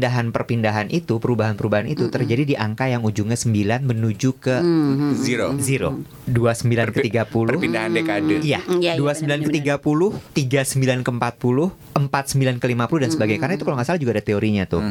perpindahan-perpindahan 0.00 0.88
itu, 0.88 1.16
perubahan-perubahan 1.16 1.86
itu 1.86 2.08
terjadi 2.08 2.42
di 2.44 2.54
angka 2.54 2.86
yang 2.86 3.02
ujungnya 3.02 3.34
9 3.34 3.50
menuju 3.82 4.30
ke 4.36 4.56
Hmm. 4.60 5.12
Zero. 5.14 5.52
zero, 5.58 6.00
29 6.26 6.90
ke 6.90 7.00
30. 7.02 7.50
Perpindahan 7.50 7.90
dekade. 7.90 8.40
Iya, 8.40 8.60
Mm, 8.62 8.80
iya, 8.80 8.92
iya, 8.92 8.98
29 8.98 9.40
ke 9.40 9.50
benar, 9.50 9.78
30, 9.80 10.08
39 10.32 11.00
ke 11.00 11.10
40, 11.10 11.69
49 11.94 12.60
ke 12.62 12.66
50 12.66 13.02
dan 13.02 13.10
sebagainya. 13.10 13.40
Karena 13.40 13.54
itu 13.56 13.64
kalau 13.66 13.76
nggak 13.78 13.88
salah 13.88 14.00
juga 14.00 14.12
ada 14.18 14.24
teorinya 14.24 14.64
tuh. 14.64 14.82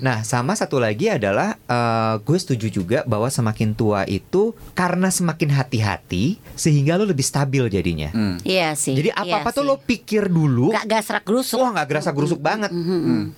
Nah, 0.00 0.22
sama 0.22 0.54
satu 0.54 0.78
lagi 0.78 1.10
adalah 1.10 1.58
eh, 1.66 2.14
gue 2.22 2.38
setuju 2.38 2.66
juga 2.70 2.98
bahwa 3.04 3.28
semakin 3.28 3.74
tua 3.74 4.02
itu 4.08 4.52
karena 4.72 5.08
semakin 5.12 5.54
hati-hati 5.54 6.38
sehingga 6.54 6.98
lo 6.98 7.08
lebih 7.08 7.24
stabil 7.24 7.64
jadinya. 7.68 8.10
Hmm. 8.12 8.36
Iya 8.42 8.74
sih. 8.74 8.94
Jadi 8.96 9.10
iya 9.12 9.22
apa-apa 9.22 9.50
tuh 9.54 9.64
sih. 9.64 9.68
lo 9.68 9.76
pikir 9.80 10.30
dulu. 10.30 10.72
Gak 10.74 10.86
gasrak 10.88 11.24
gerusuk. 11.24 11.58
Wah 11.60 11.70
nggak 11.74 11.88
gerasa 11.88 12.10
gerusuk 12.14 12.40
banget. 12.40 12.70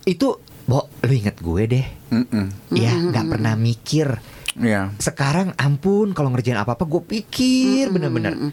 Itu, 0.05 0.41
Bo, 0.71 0.87
lo 0.87 1.11
inget 1.11 1.35
gue 1.43 1.63
deh. 1.67 1.87
Mm-mm. 2.15 2.47
Ya, 2.71 2.95
nggak 2.95 3.27
pernah 3.27 3.59
mikir. 3.59 4.23
Iya. 4.59 4.91
Sekarang 4.99 5.55
ampun 5.55 6.11
kalau 6.11 6.35
ngerjain 6.35 6.59
apa-apa 6.59 6.83
gue 6.83 7.03
pikir 7.07 7.87
bener-bener. 7.95 8.35
Mm. 8.35 8.51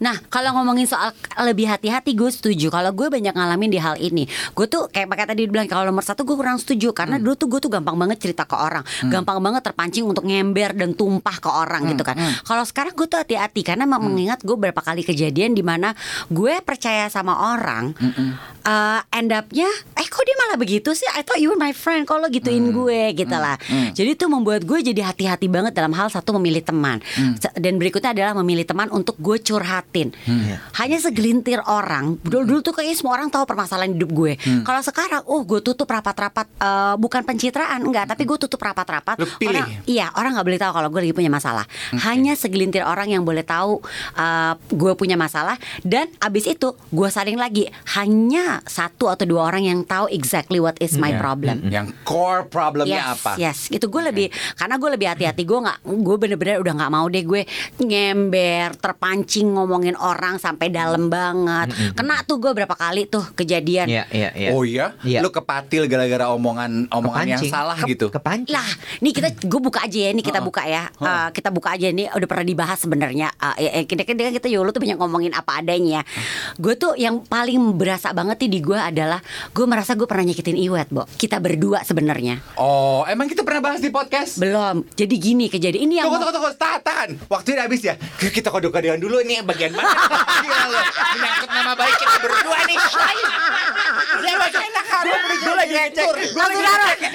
Nah, 0.00 0.16
kalau 0.32 0.56
ngomongin 0.56 0.88
soal 0.88 1.12
lebih 1.44 1.68
hati-hati, 1.68 2.16
gue 2.16 2.30
setuju. 2.32 2.72
Kalau 2.72 2.88
gue 2.96 3.12
banyak 3.12 3.36
ngalamin 3.36 3.68
di 3.68 3.76
hal 3.76 4.00
ini, 4.00 4.24
gue 4.24 4.66
tuh 4.70 4.88
kayak 4.88 5.04
makanya 5.04 5.36
tadi 5.36 5.44
bilang 5.44 5.68
kalau 5.68 5.84
nomor 5.84 6.00
satu 6.00 6.24
gue 6.24 6.32
kurang 6.32 6.56
setuju 6.56 6.96
karena 6.96 7.20
dulu 7.20 7.36
tuh 7.36 7.48
gue 7.52 7.60
tuh 7.60 7.68
gampang 7.68 7.92
banget 7.92 8.24
cerita 8.24 8.48
ke 8.48 8.56
orang, 8.56 8.84
gampang 9.12 9.36
banget 9.44 9.68
terpancing 9.68 10.08
untuk 10.08 10.24
ngember 10.24 10.72
dan 10.72 10.96
tumpah 10.96 11.36
ke 11.36 11.50
orang 11.52 11.92
gitu 11.92 12.00
kan. 12.08 12.16
Kalau 12.40 12.64
sekarang 12.64 12.96
gue 12.96 13.04
tuh 13.04 13.20
hati-hati 13.20 13.60
karena 13.60 13.84
emang 13.84 14.00
mengingat 14.00 14.40
gue 14.40 14.56
berapa 14.56 14.80
kali 14.80 15.04
kejadian 15.04 15.52
di 15.52 15.60
mana 15.60 15.92
gue 16.32 16.56
percaya 16.64 17.12
sama 17.12 17.52
orang, 17.52 17.92
eh, 18.64 19.00
end 19.12 19.28
up-nya, 19.28 19.68
eh 19.92 20.06
kok 20.08 20.24
dia 20.24 20.36
malah 20.40 20.56
begitu 20.56 20.96
sih? 20.96 21.04
I 21.12 21.20
thought 21.20 21.42
you 21.42 21.52
were 21.52 21.60
my 21.60 21.76
friend, 21.76 22.08
kalau 22.08 22.32
gituin 22.32 22.72
gue 22.72 23.12
gitu 23.12 23.36
lah. 23.36 23.60
Jadi 23.92 24.16
tuh 24.16 24.32
membuat 24.32 24.64
gue 24.64 24.80
jadi 24.80 25.04
hati-hati 25.04 25.32
banget 25.40 25.72
dalam 25.72 25.90
hal 25.90 26.06
satu 26.06 26.36
memilih 26.36 26.60
teman. 26.60 26.98
Se- 27.34 27.54
Dan 27.54 27.76
berikutnya 27.76 28.10
adalah 28.10 28.34
memilih 28.36 28.62
teman 28.62 28.88
untuk 28.88 29.16
gue 29.16 29.38
curhatin. 29.38 30.10
Hanya 30.74 30.98
segelintir 30.98 31.60
orang. 31.62 32.18
Dulu 32.20 32.44
dulu 32.44 32.60
tuh 32.60 32.72
kayaknya 32.72 32.94
semua 32.94 33.12
orang 33.14 33.28
tahu 33.28 33.44
permasalahan 33.44 33.90
hidup 33.90 34.10
gue. 34.10 34.32
Kalau 34.60 34.80
sekarang, 34.80 35.22
oh 35.26 35.42
gue 35.42 35.58
tutup 35.58 35.86
rapat-rapat 35.86 36.46
eh, 36.54 36.94
bukan 36.94 37.22
pencitraan, 37.22 37.80
enggak, 37.80 38.06
tapi 38.06 38.22
gue 38.22 38.36
tutup 38.36 38.60
rapat-rapat. 38.60 39.16
Orang, 39.40 39.66
iya, 39.84 40.12
orang 40.14 40.34
nggak 40.34 40.46
boleh 40.46 40.60
tahu 40.60 40.72
kalau 40.72 40.88
gue 40.88 41.00
lagi 41.00 41.14
punya 41.14 41.30
masalah. 41.30 41.64
Hanya 41.94 42.34
segelintir 42.34 42.82
orang 42.82 43.08
yang 43.08 43.22
boleh 43.22 43.42
tahu 43.42 43.80
eh, 44.14 44.52
gue 44.68 44.92
punya 44.94 45.14
masalah 45.14 45.56
dan 45.80 46.10
abis 46.18 46.46
itu 46.48 46.76
gue 46.90 47.08
saling 47.08 47.34
lagi. 47.34 47.66
Hanya 47.94 48.60
satu 48.64 49.08
atau 49.08 49.24
dua 49.24 49.46
orang 49.46 49.64
yang 49.64 49.80
tahu 49.82 50.10
exactly 50.10 50.58
what 50.58 50.76
is 50.78 50.94
my 50.94 51.10
Iya. 51.10 51.20
problem. 51.20 51.56
Yang 51.64 51.86
core 52.02 52.42
problemnya 52.44 52.98
yes, 52.98 53.12
apa? 53.14 53.32
Yes, 53.36 53.58
itu 53.68 53.86
gue 53.86 54.02
lebih 54.02 54.26
karena 54.54 54.74
gue 54.74 54.90
lebih 54.90 55.08
hati-hati 55.24 55.42
gue 55.42 55.58
nggak 55.58 55.78
gue 55.82 56.16
bener-bener 56.20 56.60
udah 56.60 56.74
nggak 56.76 56.92
mau 56.92 57.06
deh 57.08 57.24
gue 57.24 57.42
ngember 57.80 58.76
terpancing 58.76 59.48
ngomongin 59.50 59.96
orang 59.96 60.36
sampai 60.36 60.68
dalam 60.68 61.08
banget. 61.08 61.72
Kena 61.94 62.20
tuh 62.22 62.36
gue 62.36 62.52
berapa 62.52 62.74
kali 62.74 63.06
tuh 63.06 63.24
kejadian. 63.32 63.88
Iya, 63.88 64.04
iya, 64.10 64.30
iya. 64.34 64.48
Oh 64.52 64.60
iya? 64.62 64.92
Iya. 65.00 65.24
Lu 65.24 65.30
kepatil 65.30 65.86
gara-gara 65.86 66.28
omongan 66.28 66.90
omongan 66.90 67.24
yang 67.26 67.40
Kepancing. 67.40 67.52
salah 67.52 67.78
Ke- 67.78 67.88
gitu. 67.88 68.06
Kepancing. 68.10 68.52
Lah, 68.52 68.68
nih 69.00 69.12
kita 69.12 69.28
gue 69.40 69.60
buka 69.62 69.80
aja 69.82 69.98
ya, 69.98 70.10
nih 70.12 70.24
kita 70.24 70.40
buka 70.40 70.62
ya, 70.66 70.84
Eh, 70.94 71.28
kita 71.32 71.48
buka 71.48 71.72
aja 71.72 71.88
nih 71.88 72.10
udah 72.10 72.28
pernah 72.28 72.44
dibahas 72.44 72.78
sebenarnya. 72.78 73.32
Eh, 73.56 73.64
ya, 73.64 73.82
kita 73.86 74.02
kita 74.04 74.34
kita 74.34 74.48
Yolo 74.52 74.68
tuh 74.68 74.82
banyak 74.82 74.98
ngomongin 74.98 75.32
apa 75.32 75.64
adanya. 75.64 76.04
Gue 76.56 76.74
tuh 76.74 76.92
yang 76.94 77.24
paling 77.24 77.56
berasa 77.74 78.12
banget 78.12 78.36
nih 78.44 78.50
di 78.50 78.60
gue 78.60 78.76
adalah 78.76 79.22
gue 79.50 79.64
merasa 79.64 79.94
gue 79.94 80.04
pernah 80.04 80.26
nyakitin 80.26 80.58
Iwet, 80.58 80.88
Bo. 80.90 81.06
Kita 81.10 81.38
berdua 81.38 81.80
sebenarnya. 81.82 82.42
Oh, 82.56 83.06
emang 83.06 83.26
kita 83.26 83.40
pernah 83.40 83.72
bahas 83.72 83.80
di 83.80 83.88
podcast? 83.88 84.36
Belum. 84.36 84.82
Jadi 84.92 85.13
gini 85.18 85.46
kejadian 85.50 85.88
ini 85.88 85.94
yang 86.00 86.06
Tunggu, 86.08 86.30
tunggu, 86.30 86.34
tunggu, 86.36 86.50
tahan, 86.58 86.80
tahan. 86.84 87.08
Waktunya 87.28 87.54
udah 87.60 87.64
habis 87.66 87.80
ya. 87.82 87.94
Kita 88.18 88.48
kode-kodean 88.50 88.98
dulu 89.00 89.20
nih 89.24 89.42
bagian 89.42 89.72
mana. 89.74 89.90
Gila 90.44 90.64
menyangkut 91.14 91.50
nama 91.50 91.72
baik 91.74 91.94
kita 91.98 92.16
berdua 92.22 92.58
nih. 92.68 92.78
Lagi 94.34 94.58
enak 94.60 94.86
harum 94.90 95.20
Gue 95.40 95.54
lagi 95.56 95.74
ngecek. 95.74 96.06
Gue 96.34 96.44
lagi 96.44 96.60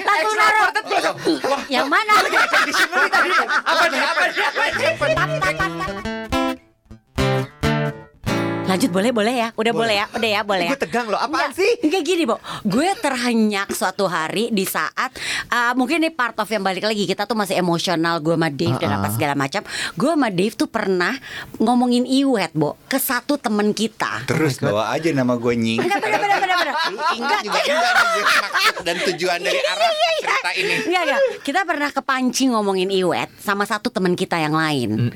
Langsung 0.00 0.36
naruh, 0.36 0.68
naruh. 0.72 1.60
Yang 1.68 1.86
mana? 1.86 2.12
ngecek 2.26 2.62
di 2.66 2.72
sini 2.74 3.08
tadi. 3.10 3.30
Apa 3.44 3.84
nih, 3.88 4.00
apa 4.00 4.22
nih, 4.26 4.36
apa 4.80 5.04
nih? 5.08 6.39
Lanjut 8.70 8.90
boleh 8.94 9.10
boleh 9.10 9.34
ya, 9.34 9.48
udah 9.58 9.72
boleh, 9.74 9.94
ya, 9.98 10.06
udah 10.14 10.30
ya 10.30 10.40
boleh 10.46 10.66
ya. 10.70 10.78
Gue 10.78 10.80
tegang 10.86 11.06
loh, 11.10 11.18
apaan 11.18 11.50
Enggak, 11.50 11.58
sih? 11.58 11.72
Enggak 11.82 12.02
gini, 12.06 12.22
Bo. 12.22 12.38
Gue 12.62 12.86
terhenyak 13.02 13.74
suatu 13.74 14.06
hari 14.06 14.54
di 14.54 14.62
saat 14.62 15.10
uh, 15.50 15.74
mungkin 15.74 15.98
ini 16.06 16.14
part 16.14 16.38
of 16.38 16.46
yang 16.46 16.62
balik 16.62 16.86
lagi 16.86 17.02
kita 17.02 17.26
tuh 17.26 17.34
masih 17.34 17.58
emosional 17.58 18.22
gue 18.22 18.38
sama 18.38 18.46
Dave 18.46 18.78
dan 18.78 18.94
apa 18.94 19.10
segala 19.10 19.34
macam. 19.34 19.66
Gue 19.98 20.10
sama 20.14 20.30
Dave 20.30 20.54
tuh 20.54 20.70
pernah 20.70 21.18
ngomongin 21.58 22.06
Iwet, 22.06 22.54
Bo, 22.54 22.78
ke 22.86 23.02
satu 23.02 23.34
temen 23.34 23.74
kita. 23.74 24.22
Terus 24.30 24.62
bawa 24.62 24.94
aja 24.94 25.10
nama 25.10 25.34
gue 25.34 25.54
nying. 25.58 25.80
Enggak. 25.82 25.98
Lu 26.90 27.02
ingat 27.18 27.40
juga 27.42 27.58
enggak 27.66 27.94
maksud 27.98 28.24
dan 28.86 28.96
tujuan 29.10 29.38
dari 29.42 29.60
arah 29.60 29.90
cerita 30.20 30.50
ini. 30.54 30.74
Enggak, 30.86 31.02
enggak. 31.10 31.20
Kita 31.42 31.60
pernah 31.66 31.90
kepancing 31.90 32.50
ngomongin 32.54 32.88
Iwet 32.94 33.34
sama 33.42 33.66
satu 33.66 33.90
teman 33.90 34.14
kita 34.14 34.38
yang 34.38 34.54
lain. 34.54 35.10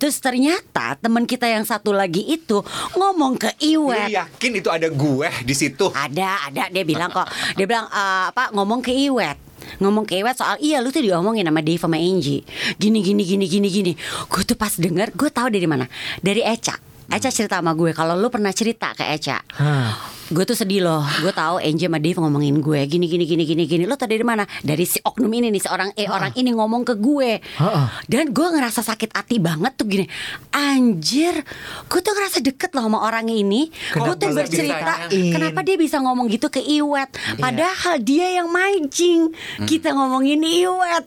Terus 0.00 0.16
ternyata 0.18 0.96
teman 0.96 1.28
kita 1.28 1.44
yang 1.44 1.68
satu 1.68 1.92
lagi 1.92 2.24
itu 2.24 2.64
ngomong 2.94 3.34
ke 3.40 3.50
Lu 3.66 3.90
Iwet. 3.90 4.12
yakin 4.12 4.52
itu 4.62 4.68
ada 4.70 4.86
gue 4.86 5.28
di 5.42 5.54
situ? 5.56 5.90
Ada, 5.90 6.52
ada 6.52 6.62
dia 6.70 6.84
bilang 6.86 7.10
kok. 7.10 7.26
Dia 7.58 7.66
bilang 7.66 7.90
eh, 7.90 8.24
apa 8.30 8.54
ngomong 8.54 8.84
ke 8.84 8.92
Iwet. 8.94 9.38
Ngomong 9.82 10.06
ke 10.06 10.22
Iwet 10.22 10.38
soal 10.38 10.56
iya 10.62 10.78
lu 10.78 10.94
tuh 10.94 11.02
diomongin 11.02 11.42
sama 11.42 11.60
Dave 11.64 11.82
sama 11.82 11.98
Angie. 11.98 12.46
Gini 12.78 13.02
gini 13.02 13.26
gini 13.26 13.46
gini 13.50 13.68
gini. 13.68 13.92
Gue 14.30 14.42
tuh 14.46 14.54
pas 14.54 14.70
denger, 14.70 15.10
gue 15.16 15.30
tahu 15.32 15.50
dari 15.50 15.66
mana? 15.66 15.90
Dari 16.22 16.44
Eca. 16.46 16.78
Eca 17.06 17.30
cerita 17.30 17.58
sama 17.58 17.74
gue 17.74 17.90
kalau 17.94 18.14
lu 18.14 18.30
pernah 18.30 18.50
cerita 18.54 18.94
ke 18.94 19.02
Eca. 19.06 19.38
Hah. 19.58 20.15
Gue 20.26 20.42
tuh 20.42 20.58
sedih 20.58 20.82
loh. 20.82 21.06
Gue 21.22 21.30
tahu 21.30 21.62
Angie 21.62 21.86
sama 21.86 22.02
Dave 22.02 22.18
ngomongin 22.18 22.58
gue 22.58 22.80
gini 22.84 23.06
gini 23.06 23.22
gini 23.22 23.46
gini 23.46 23.62
gini. 23.62 23.84
Lo 23.86 23.94
tadi 23.94 24.14
dari 24.14 24.26
mana? 24.26 24.42
Dari 24.42 24.82
si 24.82 24.98
oknum 24.98 25.30
ini 25.30 25.48
nih 25.48 25.62
seorang 25.62 25.94
eh 25.94 26.10
orang 26.10 26.34
ini 26.34 26.50
ngomong 26.50 26.82
ke 26.82 26.98
gue. 26.98 27.38
Ha-ha. 27.38 28.02
Dan 28.04 28.30
gue 28.30 28.46
ngerasa 28.48 28.82
sakit 28.82 29.14
hati 29.14 29.38
banget 29.38 29.72
tuh 29.74 29.86
gini. 29.86 30.02
Anjir, 30.50 31.46
gue 31.86 32.00
tuh 32.00 32.10
ngerasa 32.10 32.42
deket 32.42 32.74
loh 32.74 32.84
sama 32.84 32.98
orang 33.00 33.26
ini. 33.26 33.70
Gue 33.92 34.18
tuh 34.18 34.34
bercerita 34.34 35.06
kenapa 35.30 35.62
dia 35.62 35.76
bisa 35.76 36.02
ngomong 36.02 36.26
gitu 36.26 36.50
ke 36.50 36.58
Iwet. 36.58 37.10
Padahal 37.38 38.02
dia 38.02 38.26
yang 38.34 38.50
mancing. 38.50 39.30
Kita 39.62 39.94
ngomongin 39.94 40.42
Iwet. 40.42 41.06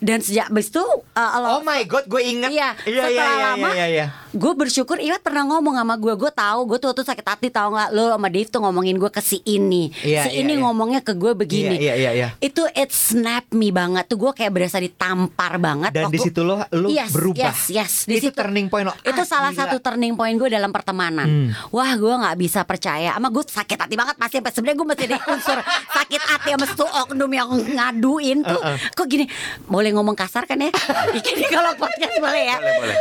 Dan 0.00 0.24
sejak 0.24 0.48
abis 0.48 0.72
itu 0.72 0.80
uh, 0.80 1.30
lo- 1.36 1.50
Oh 1.50 1.62
my 1.62 1.84
god, 1.84 2.08
gue 2.08 2.22
inget. 2.24 2.48
Iya, 2.48 2.72
iya, 2.88 3.04
iya, 3.04 3.04
setelah 3.04 3.20
iya, 3.28 3.44
lama 3.44 3.68
iya, 3.68 3.86
iya. 3.86 4.06
Gue 4.30 4.52
bersyukur 4.54 4.96
Iwat 4.96 5.20
pernah 5.20 5.42
ngomong 5.44 5.74
sama 5.74 5.94
gue 5.94 6.14
gue 6.14 6.30
tahu 6.30 6.60
gue 6.64 6.78
tuh 6.78 6.92
tuh 6.92 7.02
sakit 7.02 7.22
hati 7.24 7.48
tahu 7.48 7.72
nggak 7.72 7.90
lo 7.90 8.10
sama 8.10 8.26
Dave 8.26 8.46
tuh 8.46 8.60
ngomongin 8.60 8.94
gue 8.94 9.08
ke 9.08 9.18
si 9.18 9.42
ini 9.44 9.90
Iya, 10.00 10.22
si 10.22 10.30
iya, 10.32 10.40
ini 10.40 10.54
iya. 10.54 10.62
ngomongnya 10.62 11.00
ke 11.00 11.12
gue 11.12 11.32
begini 11.32 11.76
Iya, 11.76 11.94
iya, 11.94 11.94
iya, 11.94 12.10
iya. 12.12 12.28
itu 12.38 12.62
it 12.72 12.90
snap 12.90 13.50
me 13.50 13.68
banget 13.68 14.06
tuh 14.06 14.18
gue 14.18 14.32
kayak 14.32 14.50
berasa 14.50 14.78
ditampar 14.78 15.56
banget 15.56 15.90
Dan 15.90 16.08
di 16.08 16.18
situ 16.18 16.40
lo 16.40 16.62
lo 16.70 16.86
Yes, 16.88 17.10
berubah. 17.10 17.42
yes, 17.44 17.60
yes. 17.68 17.92
Di 18.04 18.16
itu 18.16 18.28
situ- 18.28 18.36
turning 18.36 18.66
point 18.66 18.82
lo. 18.82 18.94
itu 19.00 19.14
Ah, 19.16 19.26
salah 19.28 19.50
gila. 19.50 19.60
satu 19.64 19.76
turning 19.80 20.14
point 20.14 20.34
gue 20.34 20.46
dalam 20.48 20.70
pertemanan. 20.70 21.26
Hmm. 21.26 21.48
Wah, 21.70 21.90
gue 21.92 22.10
nggak 22.10 22.36
bisa 22.36 22.60
percaya. 22.62 23.12
Sama 23.12 23.28
gue 23.28 23.42
sakit 23.42 23.78
hati 23.78 23.94
banget 23.94 24.14
pasti 24.16 24.36
sampai 24.36 24.52
sebenarnya 24.52 24.76
gue 24.76 24.88
masih 24.88 25.06
ada 25.06 25.18
unsur 25.28 25.58
sakit 25.96 26.22
hati 26.24 26.48
sama 26.52 26.66
tuh 26.68 26.88
oknum 27.00 27.30
yang 27.30 27.48
ngaduin 27.50 28.38
tuh. 28.40 28.56
Uh-uh. 28.56 28.76
Kok 28.92 29.06
gini? 29.06 29.26
Boleh 29.64 29.90
ngomong 29.90 30.14
kasar 30.14 30.44
kan 30.44 30.56
ya? 30.56 30.70
Ini 31.30 31.46
kalau 31.46 31.74
podcast 31.74 32.14
boleh 32.16 32.42
ya. 32.44 32.56
Boleh, 32.56 32.78
boleh. 32.80 32.96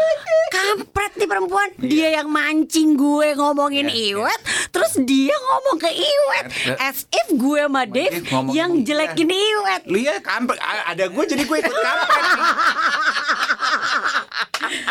Kampret 0.50 1.14
nih 1.20 1.28
perempuan. 1.28 1.70
Dia 1.78 2.08
yang 2.18 2.28
mancing 2.28 2.96
gue 2.96 3.36
ngomongin 3.36 3.86
Iya, 3.86 3.96
iya. 3.96 4.16
Iwet, 4.16 4.42
terus 4.72 4.94
dia 5.04 5.36
ngomong 5.36 5.78
ke 5.78 5.90
Iwet 5.92 6.46
Eh, 6.50 6.78
as 6.80 7.04
if 7.08 7.28
gue 7.32 7.60
sama 7.60 7.84
Dave 7.86 8.24
yang 8.52 8.82
jelekin 8.82 9.30
Iwet. 9.30 9.82
Lu 9.86 10.00
ya 10.00 10.18
kampret 10.20 10.58
ada 10.62 11.06
gue 11.06 11.24
jadi 11.26 11.44
gue 11.44 11.58
ikut 11.60 11.76
kampret. 11.76 12.24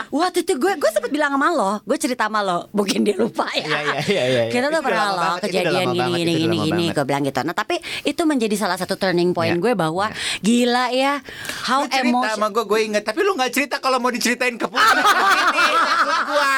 Waktu 0.09 0.42
itu 0.42 0.52
gue 0.54 0.72
gue 0.74 0.90
sempet 0.90 1.09
bilang 1.09 1.31
sama 1.31 1.48
lo, 1.50 1.72
gue 1.83 1.96
cerita 1.96 2.24
sama 2.24 2.40
lo, 2.40 2.66
mungkin 2.70 3.02
dia 3.02 3.14
lupa 3.14 3.44
ya. 3.50 3.64
Iya, 3.64 3.78
iya, 3.78 3.98
iya, 4.00 4.22
iya. 4.26 4.42
Kita 4.48 4.66
Itu 4.66 4.74
tuh 4.74 4.83
pernah 4.83 5.07
lo 5.11 5.31
kejadian 5.38 5.87
gini 5.90 6.12
gini 6.14 6.33
gini 6.38 6.57
gini, 6.62 6.85
gue 6.88 7.04
bilang 7.04 7.22
gitu. 7.22 7.40
Nah 7.40 7.52
tapi 7.52 7.76
itu 8.02 8.22
menjadi 8.22 8.54
salah 8.54 8.74
satu 8.74 8.94
turning 8.94 9.31
point 9.31 9.50
Iya. 9.50 9.61
gue 9.61 9.72
bahwa 9.74 10.09
gila 10.40 10.88
ya, 10.90 11.20
how 11.64 11.83
Lu 11.83 11.88
cerita 11.88 12.09
emotion. 12.09 12.33
sama 12.35 12.46
gue, 12.48 12.64
gue 12.64 12.81
inget. 12.83 13.02
Tapi 13.02 13.20
lu 13.20 13.33
gak 13.35 13.50
cerita 13.50 13.76
kalau 13.78 13.96
mau 13.96 14.09
diceritain 14.09 14.54
ke 14.54 14.66
maksud 14.66 14.96
gue. 16.28 16.52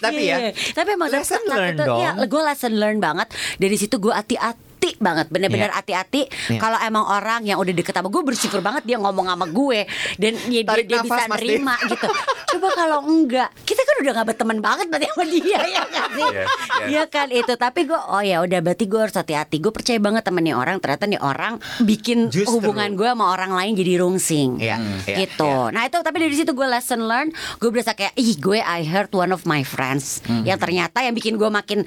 Tapi 0.00 0.22
ya, 0.22 0.36
Iya, 0.40 0.50
tapi 0.72 0.88
emang 0.92 1.10
lesson 1.10 1.42
learn 1.44 1.76
dong. 1.76 1.98
Iya, 1.98 2.10
gue 2.18 2.42
lesson 2.42 2.72
learn 2.74 2.98
banget. 2.98 3.28
Dari 3.56 3.76
situ 3.76 3.96
gue 3.96 4.10
hati-hati 4.10 4.69
banget, 4.98 5.30
bener-bener 5.30 5.70
Iya. 5.70 5.76
hati-hati. 5.78 6.22
Iya. 6.50 6.58
Kalau 6.58 6.78
emang 6.80 7.04
orang 7.06 7.44
yang 7.44 7.60
udah 7.60 7.70
deket 7.70 7.94
sama 7.94 8.08
gue 8.08 8.22
bersyukur 8.24 8.58
banget 8.58 8.82
dia 8.82 8.96
ngomong 8.96 9.28
sama 9.28 9.46
gue 9.46 9.84
dan 10.16 10.32
ya, 10.48 10.62
dia, 10.64 10.82
dia 10.82 10.98
nafas, 11.04 11.06
bisa 11.06 11.22
nerima 11.36 11.74
gitu. 11.86 12.08
Coba 12.50 12.68
kalau 12.74 12.98
enggak, 13.06 13.48
kita 13.62 13.82
kan 13.86 13.94
udah 14.02 14.12
gak 14.20 14.26
berteman 14.34 14.58
banget 14.58 14.86
berarti 14.90 15.06
sama 15.10 15.24
dia 15.30 15.58
ya 15.76 15.84
kan 15.86 16.08
sih? 16.10 16.28
Iya, 16.30 16.42
iya. 16.42 16.44
Iya 16.90 17.02
kan 17.06 17.28
itu. 17.30 17.52
Tapi 17.54 17.80
gue, 17.86 17.96
oh 17.96 18.22
ya 18.22 18.42
udah 18.42 18.58
berarti 18.58 18.84
gue 18.90 19.00
harus 19.00 19.14
hati-hati. 19.14 19.62
Gue 19.62 19.70
percaya 19.70 19.98
banget 20.02 20.26
temen 20.26 20.42
nih 20.42 20.56
orang. 20.56 20.82
Ternyata 20.82 21.04
nih 21.06 21.20
orang 21.22 21.62
bikin 21.84 22.32
Justru. 22.32 22.58
hubungan 22.58 22.98
gue 22.98 23.06
sama 23.06 23.30
orang 23.30 23.54
lain 23.54 23.72
jadi 23.78 24.02
rungsing. 24.02 24.58
Iya, 24.58 24.76
iya, 25.06 25.16
gitu. 25.24 25.70
Nah 25.70 25.86
itu 25.86 25.96
tapi 26.02 26.16
dari 26.18 26.34
situ 26.34 26.50
gue 26.50 26.66
lesson 26.66 27.06
learn. 27.06 27.30
Gue 27.62 27.70
berasa 27.70 27.94
kayak, 27.94 28.16
ih 28.18 28.34
gue 28.40 28.58
I 28.58 28.82
heard 28.82 29.12
one 29.14 29.30
of 29.30 29.46
my 29.46 29.62
friends 29.62 30.22
yang 30.42 30.58
ternyata 30.58 31.02
yang 31.04 31.14
bikin 31.14 31.36
gue 31.36 31.50
makin, 31.50 31.84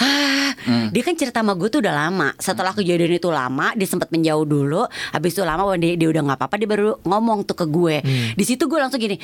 ah, 0.00 0.50
dia 0.90 1.02
kan 1.04 1.14
cerita 1.14 1.44
sama 1.44 1.54
gue 1.54 1.68
tuh 1.70 1.80
udah 1.84 1.94
lama. 1.94 2.34
Setelah 2.38 2.72
kejadian 2.74 3.18
itu 3.18 3.28
lama, 3.30 3.74
dia 3.76 3.86
sempat 3.86 4.08
menjauh 4.10 4.46
dulu. 4.46 4.82
Habis 5.14 5.36
itu 5.36 5.42
lama, 5.46 5.62
dia, 5.78 5.94
dia 5.94 6.08
udah 6.08 6.22
nggak 6.26 6.38
apa-apa, 6.38 6.54
dia 6.58 6.68
baru 6.68 6.90
ngomong 7.04 7.44
tuh 7.46 7.56
ke 7.58 7.66
gue. 7.68 7.96
Di 8.34 8.44
situ 8.44 8.66
gue 8.66 8.78
langsung 8.80 8.98
gini, 8.98 9.16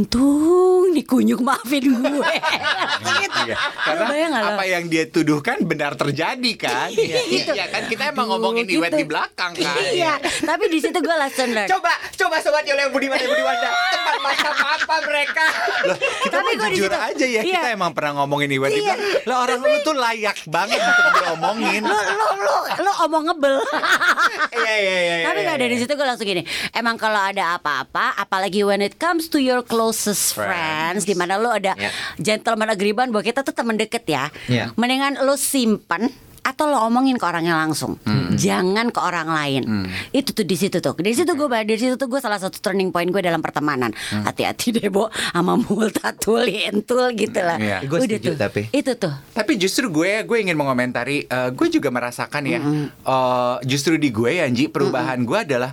untung 0.00 0.88
nih 0.90 1.04
kunyuk 1.04 1.40
maafin 1.40 1.84
gue. 1.84 2.32
gitu. 3.18 3.38
Iya, 3.50 3.56
bayang 4.04 4.30
Karena 4.30 4.52
lo? 4.52 4.52
apa 4.54 4.64
yang 4.64 4.84
dia 4.86 5.04
tuduhkan 5.06 5.60
benar 5.62 5.92
terjadi 5.94 6.52
kan? 6.58 6.88
Iya, 6.90 7.20
Gitu. 7.24 7.52
iya 7.52 7.66
kan 7.66 7.86
kita 7.86 8.12
emang 8.12 8.28
Aduh, 8.28 8.36
ngomongin 8.36 8.64
Iwet 8.66 8.90
gitu. 8.90 8.98
di 8.98 9.06
belakang 9.06 9.52
kan. 9.54 9.80
Iya, 9.82 10.12
tapi 10.44 10.64
di 10.66 10.78
situ 10.78 10.92
gue 10.94 11.16
lesson 11.16 11.48
learn. 11.50 11.68
Coba, 11.70 11.88
coba 12.10 12.36
sobat 12.38 12.64
Yolo 12.64 12.80
yang 12.80 12.92
Budiman 12.92 13.16
Budiwanda 13.18 13.68
Tempat 13.70 14.16
macam 14.20 14.52
apa 14.54 14.96
mereka 15.02 15.44
Loh, 15.84 15.96
kita 15.96 16.34
Tapi 16.34 16.50
di 16.50 16.60
jujur 16.70 16.92
aja 16.92 17.26
ya, 17.26 17.40
iya. 17.40 17.42
kita 17.42 17.68
emang 17.72 17.90
pernah 17.90 18.12
ngomongin 18.18 18.48
Iwet 18.50 18.70
Iya. 18.70 18.94
Lah 19.24 19.36
orang 19.40 19.58
lu 19.58 19.78
tuh 19.80 19.94
layak 19.94 20.36
banget 20.46 20.78
untuk 20.78 21.06
diomongin. 21.16 21.82
lu 21.82 21.96
lu 21.96 22.28
lu 22.38 22.56
lu 22.78 22.92
omong 23.00 23.24
ngebel. 23.26 23.56
Iya, 24.48 24.74
iya, 24.74 24.96
iya 24.98 25.16
Tapi 25.22 25.38
iya, 25.38 25.46
nggak 25.46 25.58
iya. 25.58 25.64
dari 25.64 25.76
situ 25.76 25.92
gue 25.92 26.06
langsung 26.06 26.24
gini. 26.24 26.42
Emang 26.70 26.96
kalau 26.96 27.20
ada 27.20 27.54
apa-apa, 27.54 28.16
apalagi 28.16 28.62
when 28.62 28.80
it 28.80 28.96
comes 28.96 29.26
to 29.26 29.36
your 29.36 29.60
closest 29.60 30.32
friends, 30.32 31.04
di 31.04 31.12
mana 31.12 31.36
lo 31.36 31.50
ada 31.50 31.76
Ya. 31.76 31.90
gentleman 32.16 32.68
agreement 32.68 33.08
bahwa 33.08 33.22
kita 33.22 33.40
tuh 33.40 33.52
teman 33.52 33.76
deket 33.76 34.04
ya. 34.04 34.28
Ya. 34.46 34.72
Mendingan 34.74 35.20
lo 35.20 35.34
simpan 35.34 36.08
atau 36.40 36.64
lo 36.68 36.80
omongin 36.86 37.20
ke 37.20 37.24
orangnya 37.24 37.56
langsung, 37.56 38.00
jangan 38.36 38.88
ke 38.90 39.00
orang 39.00 39.28
lain. 39.28 39.62
Itu 40.10 40.32
tuh 40.32 40.44
di 40.44 40.56
situ 40.56 40.80
tuh, 40.80 40.96
di 40.98 41.12
situ 41.12 41.32
gue 41.36 41.48
dari 41.48 41.78
situ 41.78 41.94
tuh 41.96 42.08
gue 42.08 42.20
salah 42.20 42.40
satu 42.40 42.58
turning 42.60 42.90
point 42.90 43.08
gue 43.08 43.22
dalam 43.22 43.40
pertemanan. 43.44 43.92
Hati-hati 44.24 44.80
deh 44.80 44.88
bo, 44.88 45.08
sama 45.32 45.56
multatul 45.56 46.48
entul 46.48 47.12
gitu 47.16 47.40
lah. 47.40 47.58
Iya. 47.60 47.78
Gue 47.84 48.04
setuju, 48.04 48.34
tuh. 48.34 48.40
tapi. 48.40 48.62
itu 48.70 48.92
tuh. 48.96 49.14
Tapi 49.34 49.52
justru 49.60 49.88
gue 49.92 50.24
gue 50.24 50.38
ingin 50.40 50.56
mengomentari 50.56 51.24
eh, 51.26 51.50
gue 51.52 51.68
juga 51.68 51.88
merasakan 51.92 52.42
ya 52.46 52.60
eh, 52.60 53.56
justru 53.66 53.96
di 54.00 54.08
gue 54.12 54.40
ya 54.40 54.48
Anji 54.48 54.70
perubahan 54.70 55.22
gue 55.22 55.38
adalah 55.38 55.72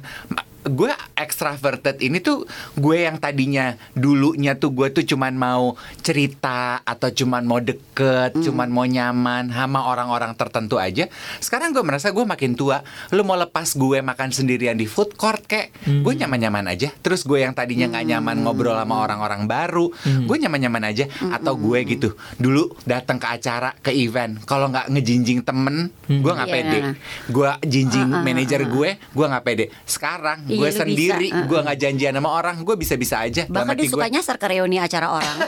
gue 0.67 0.91
extroverted 1.15 1.99
ini 1.99 2.19
tuh 2.19 2.43
gue 2.75 3.03
yang 3.03 3.17
tadinya 3.17 3.75
dulunya 3.93 4.53
tuh 4.55 4.71
gue 4.71 4.87
tuh 4.91 5.03
cuman 5.03 5.33
mau 5.33 5.73
cerita 6.01 6.81
atau 6.83 7.09
cuman 7.09 7.43
mau 7.43 7.59
deket, 7.59 8.37
cuman 8.39 8.69
mau 8.71 8.85
nyaman 8.85 9.51
sama 9.51 9.87
orang-orang 9.87 10.33
tertentu 10.37 10.79
aja. 10.79 11.07
Sekarang 11.39 11.75
gue 11.75 11.83
merasa 11.83 12.11
gue 12.11 12.23
makin 12.23 12.53
tua, 12.53 12.81
lu 13.11 13.23
mau 13.23 13.35
lepas 13.35 13.75
gue 13.75 13.99
makan 13.99 14.29
sendirian 14.31 14.77
di 14.77 14.85
food 14.85 15.15
court 15.15 15.43
kayak 15.45 15.73
gue 15.83 16.13
nyaman-nyaman 16.15 16.71
aja. 16.71 16.91
Terus 17.03 17.23
gue 17.23 17.43
yang 17.43 17.51
tadinya 17.51 17.91
nggak 17.91 18.05
nyaman 18.07 18.35
ngobrol 18.43 18.75
sama 18.77 19.03
orang-orang 19.03 19.43
baru, 19.47 19.91
gue 20.25 20.37
nyaman-nyaman 20.37 20.83
aja. 20.87 21.05
Atau 21.33 21.59
gue 21.59 21.79
gitu 21.87 22.13
dulu 22.37 22.71
datang 22.83 23.17
ke 23.17 23.27
acara 23.27 23.73
ke 23.79 23.91
event, 23.91 24.39
kalau 24.45 24.69
nggak 24.71 24.89
ngejinjing 24.93 25.41
temen, 25.43 25.89
gue 26.07 26.31
nggak 26.31 26.49
Iya. 26.49 26.55
pede. 26.55 26.79
Gue 27.27 27.49
jinjing 27.67 28.07
Ah, 28.07 28.19
ah, 28.19 28.23
manajer 28.23 28.61
ah, 28.63 28.65
ah. 28.65 28.71
gue, 28.71 28.89
gue 28.97 29.25
nggak 29.27 29.43
pede. 29.43 29.65
Sekarang 29.83 30.47
Iya, 30.57 30.61
gue 30.65 30.71
sendiri, 30.73 31.27
bisa, 31.29 31.37
ah, 31.37 31.45
gue 31.45 31.59
nggak 31.61 31.77
janjian 31.77 32.13
sama 32.17 32.29
orang, 32.33 32.55
gue 32.65 32.75
bisa-bisa 32.75 33.15
aja. 33.21 33.45
Dalam 33.45 33.53
Bahkan 33.53 33.75
dia 33.77 33.85
gue, 33.85 33.93
suka 33.93 34.07
nyasar 34.09 34.35
ke 34.41 34.47
reuni 34.49 34.77
acara 34.81 35.07
orang. 35.13 35.37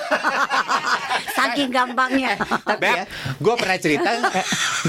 Saking 1.40 1.70
gampangnya. 1.72 2.36
Tapi 2.70 2.84
Beb, 2.84 2.96
ya. 3.00 3.06
gue 3.40 3.56
pernah 3.56 3.78
cerita, 3.80 4.10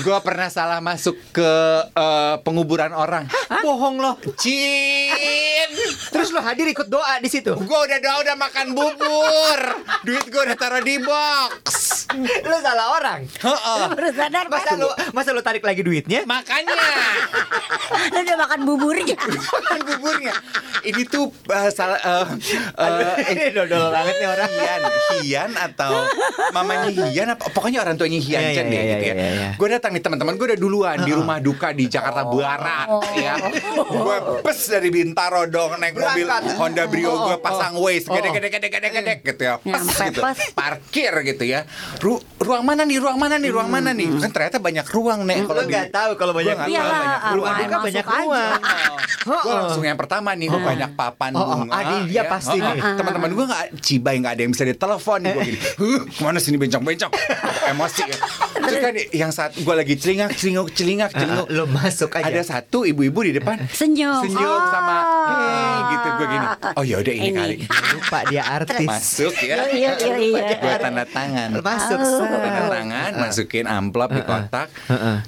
gue 0.02 0.18
pernah 0.20 0.48
salah 0.50 0.78
masuk 0.82 1.14
ke 1.30 1.50
eh, 1.94 2.36
penguburan 2.42 2.90
orang. 2.90 3.30
Bohong 3.60 4.00
loh 4.00 4.16
Cin, 4.40 5.68
Terus 6.10 6.32
lo 6.32 6.40
hadir 6.40 6.64
ikut 6.70 6.88
doa 6.88 7.20
di 7.20 7.28
situ 7.28 7.52
gue 7.52 7.78
udah 7.86 7.98
udah 8.00 8.14
udah 8.24 8.36
makan 8.40 8.66
bubur, 8.72 9.60
duit 10.02 10.26
gue 10.26 10.42
udah 10.42 10.56
taruh 10.56 10.82
di 10.82 10.96
box. 10.98 11.90
Lo 12.42 12.58
salah 12.58 12.86
orang 12.98 13.22
Heeh. 13.22 13.82
Baru 13.94 14.10
sadar 14.10 14.50
Masa 14.50 14.74
lo, 14.74 14.90
masa 15.14 15.30
lo 15.30 15.42
tarik 15.46 15.62
lagi 15.62 15.86
duitnya 15.86 16.26
Makanya 16.26 16.74
lu 18.14 18.18
udah 18.18 18.36
makan 18.38 18.60
buburnya. 18.66 19.14
makan 19.54 19.80
buburnya. 19.86 20.34
Ini 20.82 21.02
tuh 21.06 21.30
eh, 21.46 21.70
salah 21.70 21.98
eh, 22.02 22.26
eh, 22.82 23.14
Ini 23.30 23.46
dodol 23.54 23.94
banget 23.94 24.14
nih 24.18 24.28
orang 24.30 24.50
Hian, 24.50 24.80
Hian 25.22 25.50
atau 25.54 26.02
mamanya 26.50 26.88
Hian 27.06 27.28
apa 27.30 27.44
pokoknya 27.48 27.80
orang 27.80 27.94
tuanya 27.94 28.18
Hian 28.18 28.40
Iya, 28.40 28.50
Chen 28.52 28.64
iya, 28.64 28.70
deh 28.70 28.80
iya, 28.80 28.96
gitu 28.96 29.04
ya. 29.04 29.14
iya, 29.14 29.28
iya. 29.30 29.48
Gue 29.54 29.68
datang 29.68 29.90
nih 29.90 30.00
teman-teman 30.00 30.34
gue 30.34 30.46
udah 30.46 30.58
duluan 30.58 30.98
di 30.98 31.12
rumah 31.12 31.38
duka 31.38 31.70
di 31.70 31.84
Jakarta 31.86 32.24
Barat 32.24 32.88
ya. 33.14 33.34
Gue 33.82 34.16
pes 34.40 34.58
dari 34.66 34.88
Bintaro 34.88 35.44
dong 35.46 35.76
naik 35.76 35.94
mobil 35.94 36.24
Berangkat. 36.24 36.56
Honda 36.56 36.84
Brio 36.86 37.12
gue 37.12 37.28
Oh, 37.30 37.38
pasang 37.38 37.74
oh, 37.74 37.84
Waze 37.84 38.06
oh. 38.06 38.14
gede 38.14 38.28
gede 38.30 38.48
gede 38.50 38.68
gede 38.70 38.88
gede 38.90 39.12
gitu 39.22 39.42
ya. 39.42 39.54
Pes 39.56 39.70
Nyampe 39.70 40.04
gitu. 40.08 40.20
pas. 40.20 40.36
Parkir 40.52 41.12
gitu 41.24 41.44
ya. 41.44 41.60
Ru- 41.98 42.22
ruang 42.38 42.62
mana 42.62 42.82
nih? 42.82 42.98
Ruang 42.98 43.16
mana 43.16 43.36
nih? 43.36 43.50
Ruang 43.50 43.68
mana 43.68 43.90
nih? 43.90 44.08
Kan 44.16 44.30
ternyata 44.30 44.58
banyak 44.58 44.86
ruang 44.86 45.20
nih 45.22 45.38
Lo 45.42 45.54
di- 45.58 45.68
nggak 45.68 45.88
tahu 45.90 46.10
kalau 46.14 46.32
banyak 46.32 46.56
tahu 46.56 46.66
banyak 46.66 47.20
Rumah 47.30 47.50
main 47.50 47.66
duka 47.66 47.78
banyak 47.80 48.04
ruang 48.06 48.48
gue 49.20 49.52
langsung 49.52 49.84
yang 49.84 49.94
pertama 49.94 50.32
nih 50.32 50.48
gue 50.48 50.60
banyak 50.60 50.90
papan 50.94 51.30
Oh, 51.32 51.42
oh, 51.42 51.56
bunga. 51.60 51.80
di- 51.82 52.10
dia 52.10 52.24
pasti 52.24 52.56
Oh, 52.56 52.62
oh. 52.62 52.72
nih. 52.72 52.80
Teman-teman 52.96 53.30
gue 53.30 53.44
nggak 53.46 53.64
cibai 53.78 54.16
nggak 54.16 54.32
ada 54.32 54.40
yang 54.40 54.50
bisa 54.50 54.64
ditelepon. 54.64 55.20
Gue 55.22 55.44
gini, 55.44 55.58
ke 56.30 56.32
mana 56.32 56.38
sini 56.40 56.56
bencong-bencong, 56.56 57.10
emosi 57.74 58.02
ya. 58.06 58.16
Terus 58.60 58.78
kan 58.78 58.94
yang 59.10 59.30
saat 59.30 59.50
gue 59.52 59.74
lagi 59.74 59.94
celingak, 59.94 60.30
celinguk, 60.32 60.70
celingak, 60.70 61.10
celinguk. 61.10 61.50
Lo 61.50 61.66
masuk 61.66 62.14
aja. 62.14 62.22
Ada 62.24 62.42
satu 62.46 62.86
ibu-ibu 62.86 63.18
di 63.20 63.34
depan 63.34 63.58
Senyum. 63.66 64.22
senyum 64.22 64.46
Oh. 64.52 64.70
sama 64.70 64.96
hey, 65.26 65.74
gitu 65.90 66.08
gue 66.12 66.26
gini. 66.28 66.46
Oh 66.70 66.84
ya 66.84 66.96
udah 66.96 67.10
ini, 67.12 67.26
Ini. 67.26 67.34
kali 67.34 67.56
Lupa 67.90 68.18
dia 68.24 68.42
artis. 68.44 68.86
masuk 68.86 69.34
ya. 69.36 69.66
Iya, 69.66 69.90
iya, 69.96 70.16
iya. 70.16 70.42
Gue 70.54 70.74
tanda 70.78 71.02
tangan. 71.04 71.50
Masuk. 71.58 71.98
Tanda 71.98 72.62
tangan, 72.70 73.10
masukin 73.16 73.66
amplop 73.66 74.10
di 74.12 74.22
kotak. 74.22 74.68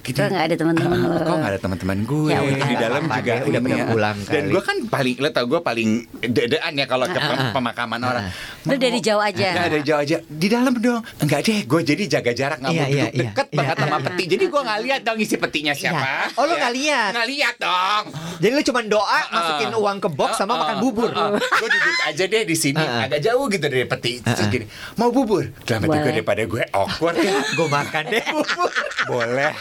Kita 0.01 0.21
Kok 0.21 0.31
nggak 0.31 0.45
ada 0.45 0.55
teman-teman 0.57 0.99
lo? 1.01 1.19
Kok 1.19 1.35
nggak 1.37 1.51
ada 1.51 1.61
teman-teman 1.61 1.99
gue 2.05 2.31
Ya 2.31 2.39
udah. 2.41 2.63
di 2.63 2.77
dalam 2.77 3.03
Apa 3.03 3.17
juga 3.19 3.33
udah 3.43 3.43
ini 3.43 3.67
pada 3.67 3.75
ya. 3.75 3.87
pulang 3.89 4.17
Dan 4.25 4.43
gue 4.49 4.63
kan 4.63 4.77
paling 4.87 5.15
lo 5.19 5.29
tau 5.29 5.45
gue 5.49 5.61
paling 5.61 5.91
dedean 6.23 6.73
ya 6.73 6.87
kalau 6.87 7.05
ke 7.05 7.19
pem- 7.19 7.51
pemakaman 7.53 8.01
orang. 8.01 8.25
Lu 8.63 8.77
dari 8.77 9.01
jauh 9.01 9.19
aja. 9.19 9.49
Dari 9.59 9.83
jauh 9.83 9.99
aja. 9.99 10.17
Di 10.23 10.47
dalam 10.47 10.73
dong. 10.93 11.03
Enggak 11.19 11.41
deh, 11.43 11.59
gue 11.63 11.81
jadi 11.83 12.03
jaga 12.11 12.33
jarak 12.33 12.59
nggak 12.61 12.73
Iya, 12.73 12.79
mau 12.79 12.87
iya, 12.87 12.93
duduk 13.03 13.13
iya. 13.13 13.23
deket 13.25 13.47
Iya, 13.47 13.57
banget 13.57 13.77
sama 13.77 13.97
iya. 13.97 14.05
peti. 14.05 14.25
Jadi 14.29 14.45
gue 14.47 14.61
nggak 14.61 14.81
lihat 14.83 15.01
dong 15.03 15.19
isi 15.19 15.37
petinya 15.37 15.73
siapa. 15.73 15.99
Iya. 15.99 16.37
Oh, 16.37 16.45
lo 16.45 16.55
nggak 16.55 16.75
lihat? 16.75 17.11
Nggak 17.13 17.29
lihat 17.29 17.55
dong. 17.57 18.05
Jadi 18.39 18.53
lu 18.53 18.63
cuma 18.63 18.81
doa, 18.83 19.21
masukin 19.29 19.71
uang 19.73 19.99
ke 19.99 20.09
box 20.09 20.31
sama 20.37 20.53
makan 20.55 20.77
bubur. 20.79 21.09
gue 21.09 21.69
duduk 21.69 21.97
aja 22.05 22.25
deh 22.25 22.43
di 22.45 22.57
sini 22.57 22.83
agak 22.83 23.21
jauh 23.21 23.49
gitu 23.49 23.65
dari 23.65 23.85
peti. 23.85 24.21
Terus 24.21 24.49
gini, 24.49 24.67
mau 24.95 25.09
bubur? 25.09 25.49
Dalam 25.65 25.81
hati 25.83 25.99
gue 25.99 26.13
daripada 26.13 26.43
gue 26.43 26.63
awkward 26.71 27.17
ya. 27.17 27.33
Gue 27.59 27.69
makan 27.69 28.03
deh 28.09 28.25
bubur. 28.29 28.71
Boleh. 29.07 29.53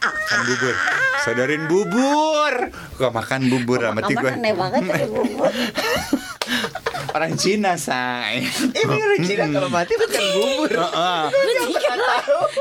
Makan 0.00 0.40
bubur. 0.44 0.74
Saudarin 1.22 1.62
bubur. 1.66 2.54
Gue 2.94 3.10
makan 3.10 3.40
bubur 3.48 3.80
sama 3.80 4.00
gue. 4.02 4.12
Kamu 4.14 4.36
aneh 4.36 4.52
banget 4.52 4.82
tadi 4.84 5.06
bubur. 5.08 5.52
Orang 7.14 7.38
Cina, 7.38 7.78
say. 7.78 8.42
Ini 8.74 8.90
orang 8.90 9.22
Cina 9.22 9.46
kalau 9.46 9.70
mati 9.70 9.94
makan 9.94 10.24
bubur. 10.34 10.70
Heeh. 10.74 11.22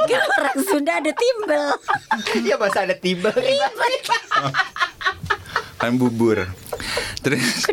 Kan 0.06 0.22
orang 0.30 0.58
Sunda 0.62 0.94
ada 1.02 1.10
timbel. 1.10 1.66
Iya 2.38 2.56
masa 2.62 2.86
ada 2.86 2.94
timbel. 2.94 3.34
Makan 5.74 5.92
bubur. 5.98 6.46
Terus 7.26 7.66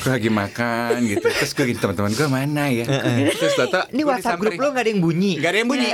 gue 0.00 0.10
lagi 0.10 0.30
makan 0.32 0.96
gitu. 1.04 1.26
Terus 1.28 1.52
gue 1.52 1.64
gini 1.68 1.78
teman-teman 1.78 2.16
gue 2.16 2.28
mana 2.32 2.64
ya? 2.72 2.88
Terus 3.36 3.52
Toto 3.52 3.84
Ini 3.92 4.00
WhatsApp 4.00 4.40
grup 4.40 4.56
lo 4.56 4.72
gak 4.72 4.80
ada 4.80 4.90
yang 4.90 5.04
bunyi. 5.04 5.36
Gak 5.36 5.50
ada 5.52 5.58
yang 5.60 5.68
bunyi. 5.68 5.88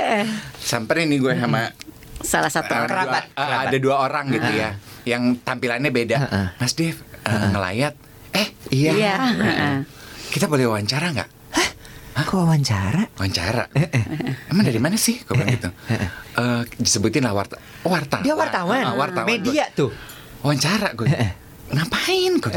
Samperin 0.57 1.11
nih 1.11 1.19
gue 1.19 1.33
sama 1.35 1.75
Salah 2.23 2.47
satu 2.47 2.71
uh, 2.71 2.87
orang. 2.87 2.89
Kerabat, 2.89 3.23
dua- 3.27 3.35
uh, 3.35 3.43
kerabat. 3.43 3.67
ada 3.67 3.77
dua 3.83 3.95
orang 3.99 4.25
gitu 4.31 4.49
ya, 4.55 4.69
yang 5.03 5.35
tampilannya 5.43 5.91
beda. 5.91 6.17
Mas 6.55 6.71
Dev 6.71 6.95
uh, 7.27 7.51
ngelayat. 7.51 7.93
Eh 8.33 8.47
iya. 8.69 8.91
Iya. 8.93 9.15
heeh. 9.37 9.75
Kita 10.29 10.49
boleh 10.49 10.65
wawancara 10.65 11.13
nggak? 11.13 11.29
Kok 12.13 12.45
wawancara? 12.45 13.09
Wawancara. 13.17 13.69
Emang 14.49 14.63
dari 14.65 14.77
mana 14.77 14.97
sih? 14.97 15.17
Gue 15.21 15.33
bilang 15.33 15.49
gitu. 15.49 15.69
Eh, 16.37 16.61
disebutin 16.77 17.25
lah 17.25 17.33
warta. 17.33 17.57
Oh, 17.81 17.89
warta. 17.89 18.21
Dia 18.21 18.37
wartawan. 18.37 18.85
Ah, 18.85 18.93
wartawan. 18.93 19.25
Media 19.25 19.65
tuh. 19.73 19.89
Wawancara 20.41 20.93
gue. 20.93 21.09
Ngapain 21.73 22.31
gue? 22.37 22.53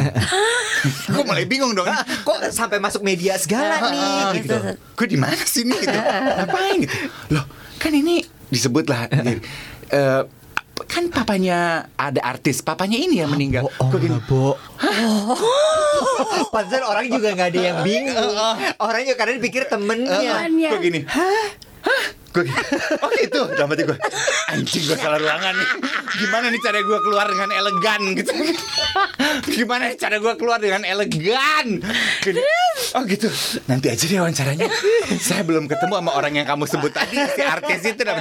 gue 1.08 1.22
mulai 1.28 1.48
bingung 1.48 1.72
dong. 1.72 1.88
Kok 2.24 2.52
sampai 2.52 2.80
masuk 2.80 3.00
media 3.00 3.40
segala 3.40 3.80
nih 3.88 4.44
gitu. 4.44 4.56
Gue 4.92 5.06
di 5.08 5.16
mana 5.16 5.40
sih 5.40 5.64
nih 5.64 5.76
gitu? 5.76 5.98
Ngapain 6.00 6.76
gitu? 6.84 6.96
Loh, 7.32 7.44
kan 7.80 7.92
ini 7.92 8.20
disebut 8.52 8.84
lah. 8.88 9.08
eh, 9.08 10.20
kan 10.84 11.08
papanya 11.08 11.88
ada 11.96 12.20
artis, 12.20 12.60
papanya 12.60 13.00
ini 13.00 13.24
yang 13.24 13.32
meninggal. 13.32 13.72
Oh, 13.80 13.88
Gue 13.88 14.04
gini, 14.04 14.20
Bo. 14.28 14.60
Pantesan 16.52 16.84
orang 16.84 17.08
juga 17.08 17.32
nggak 17.32 17.48
ada 17.48 17.60
yang 17.72 17.78
bingung. 17.80 18.36
Orang 18.76 19.00
juga 19.08 19.16
kadang 19.16 19.40
pikir 19.40 19.64
temennya. 19.72 20.20
Temannya. 20.20 20.70
gue 20.76 20.80
gini, 20.84 21.00
hah? 21.08 21.46
Hah? 21.86 22.04
Gue 22.34 22.44
oh 23.04 23.10
gitu, 23.16 23.48
dalam 23.56 23.72
hati 23.72 23.88
gue 23.88 23.96
Anjing 24.52 24.82
gue 24.84 24.98
salah 24.98 25.16
ruangan 25.16 25.56
nih. 25.56 25.68
Gimana 26.20 26.52
nih 26.52 26.60
cara 26.60 26.84
gue 26.84 26.98
keluar 27.00 27.26
dengan 27.26 27.48
elegan? 27.48 28.00
Gitu. 28.12 28.32
Gimana 29.56 29.88
nih 29.88 29.96
cara 29.96 30.16
gue 30.20 30.34
keluar 30.36 30.58
dengan 30.60 30.84
elegan? 30.84 31.80
Gini, 32.20 32.40
Oh 32.92 33.02
gitu, 33.08 33.32
nanti 33.66 33.88
aja 33.88 34.04
deh 34.04 34.20
wawancaranya. 34.20 34.68
Saya 35.16 35.48
belum 35.48 35.64
ketemu 35.64 35.96
sama 35.96 36.12
orang 36.12 36.32
yang 36.34 36.44
kamu 36.44 36.68
sebut 36.68 36.92
tadi 36.92 37.16
Si 37.16 37.40
artis 37.40 37.80
itu 37.82 38.02
"Tak, 38.04 38.16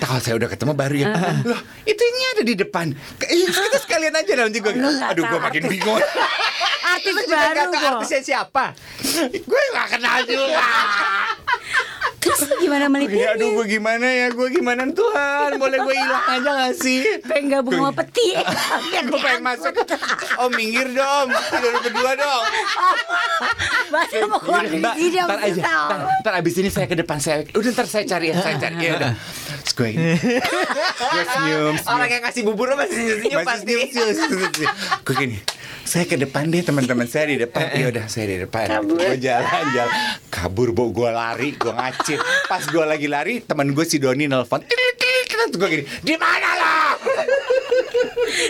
Kalau 0.00 0.20
saya 0.20 0.34
udah 0.40 0.48
ketemu 0.48 0.72
baru 0.72 0.94
ya. 0.96 1.08
Loh, 1.44 1.60
itu 1.84 2.02
ini 2.02 2.20
ada 2.32 2.42
di 2.44 2.54
depan. 2.56 2.86
Eh, 3.20 3.36
Kita 3.44 3.78
sekalian 3.78 4.16
aja 4.16 4.32
dalam 4.32 4.48
hati 4.48 4.60
gue 4.64 4.72
Aduh, 4.80 5.24
gue 5.28 5.40
makin 5.44 5.62
bingung. 5.68 6.00
Artis 6.88 7.14
baru 7.28 7.68
kok. 7.68 7.80
artisnya 8.00 8.20
siapa? 8.24 8.72
Gue 9.28 9.62
gak 9.76 9.88
kenal 9.92 10.24
juga 10.24 10.64
Terus 12.28 12.40
lu 12.44 12.54
gimana 12.60 12.84
Ya, 12.84 12.90
melipirnya? 12.90 13.28
aduh 13.32 13.48
gue 13.54 13.66
gimana 13.70 14.06
ya? 14.06 14.26
Gue 14.28 14.48
gimana 14.50 14.82
Tuhan? 14.86 15.50
Boleh 15.56 15.78
gue 15.80 15.94
hilang 15.96 16.24
aja 16.28 16.50
gak 16.54 16.74
sih? 16.76 17.00
Pengen 17.24 17.46
gabung 17.50 17.74
sama 17.74 17.92
peti. 17.94 18.36
Gue 19.08 19.18
pengen 19.18 19.42
masuk. 19.42 19.72
Oh 20.36 20.52
minggir 20.52 20.92
dong. 20.92 21.32
Tidur 21.32 21.72
berdua 21.80 22.12
dong. 22.14 22.42
Masa 23.88 24.16
mau 24.26 24.38
keluar 24.38 24.62
dari 24.62 24.84
sini 24.94 25.16
ntar 25.18 25.40
aja. 25.40 25.62
ntar, 26.20 26.32
abis 26.36 26.54
ini 26.60 26.68
saya 26.68 26.84
ke 26.84 26.96
depan. 26.96 27.16
Saya 27.16 27.48
Udah 27.50 27.70
ntar 27.72 27.86
saya 27.88 28.04
cari 28.04 28.30
ya 28.30 28.34
Saya 28.36 28.56
cari. 28.60 28.74
Ya 28.78 28.92
udah 28.96 29.12
Terus 29.64 29.74
gue 29.74 29.88
gini 29.94 30.14
Gue 30.98 31.24
senyum 31.24 31.74
Orang 31.86 32.08
yang 32.08 32.22
ngasih 32.24 32.42
bubur 32.46 32.72
lo 32.72 32.74
masih 32.78 33.22
senyum 33.22 33.40
pasti. 33.44 33.64
senyum, 33.66 33.88
senyum, 33.90 34.50
senyum. 34.52 34.72
Gue 35.04 35.14
gini? 35.16 35.36
Saya 35.88 36.04
ke 36.04 36.20
depan 36.20 36.52
deh 36.52 36.60
teman-teman. 36.60 37.08
Saya 37.08 37.32
di 37.32 37.40
depan. 37.40 37.64
Ya 37.72 37.88
udah 37.88 38.04
saya 38.12 38.28
di 38.28 38.36
depan. 38.44 38.68
Gue 38.84 39.16
jalan 39.16 39.64
jalan. 39.72 39.94
Kabur 40.28 40.76
bu 40.76 40.92
gue 40.92 41.08
lari 41.08 41.56
gue 41.56 41.72
ngacir. 41.72 42.20
Pas 42.44 42.60
gue 42.60 42.84
lagi 42.84 43.08
lari 43.08 43.40
teman 43.40 43.72
gue 43.72 43.84
si 43.88 43.96
Doni 43.96 44.28
nelfon 44.28 44.60
gue 45.58 45.68
gini 45.68 45.84
di 46.04 46.14
mana 46.14 46.48
lo? 46.54 46.76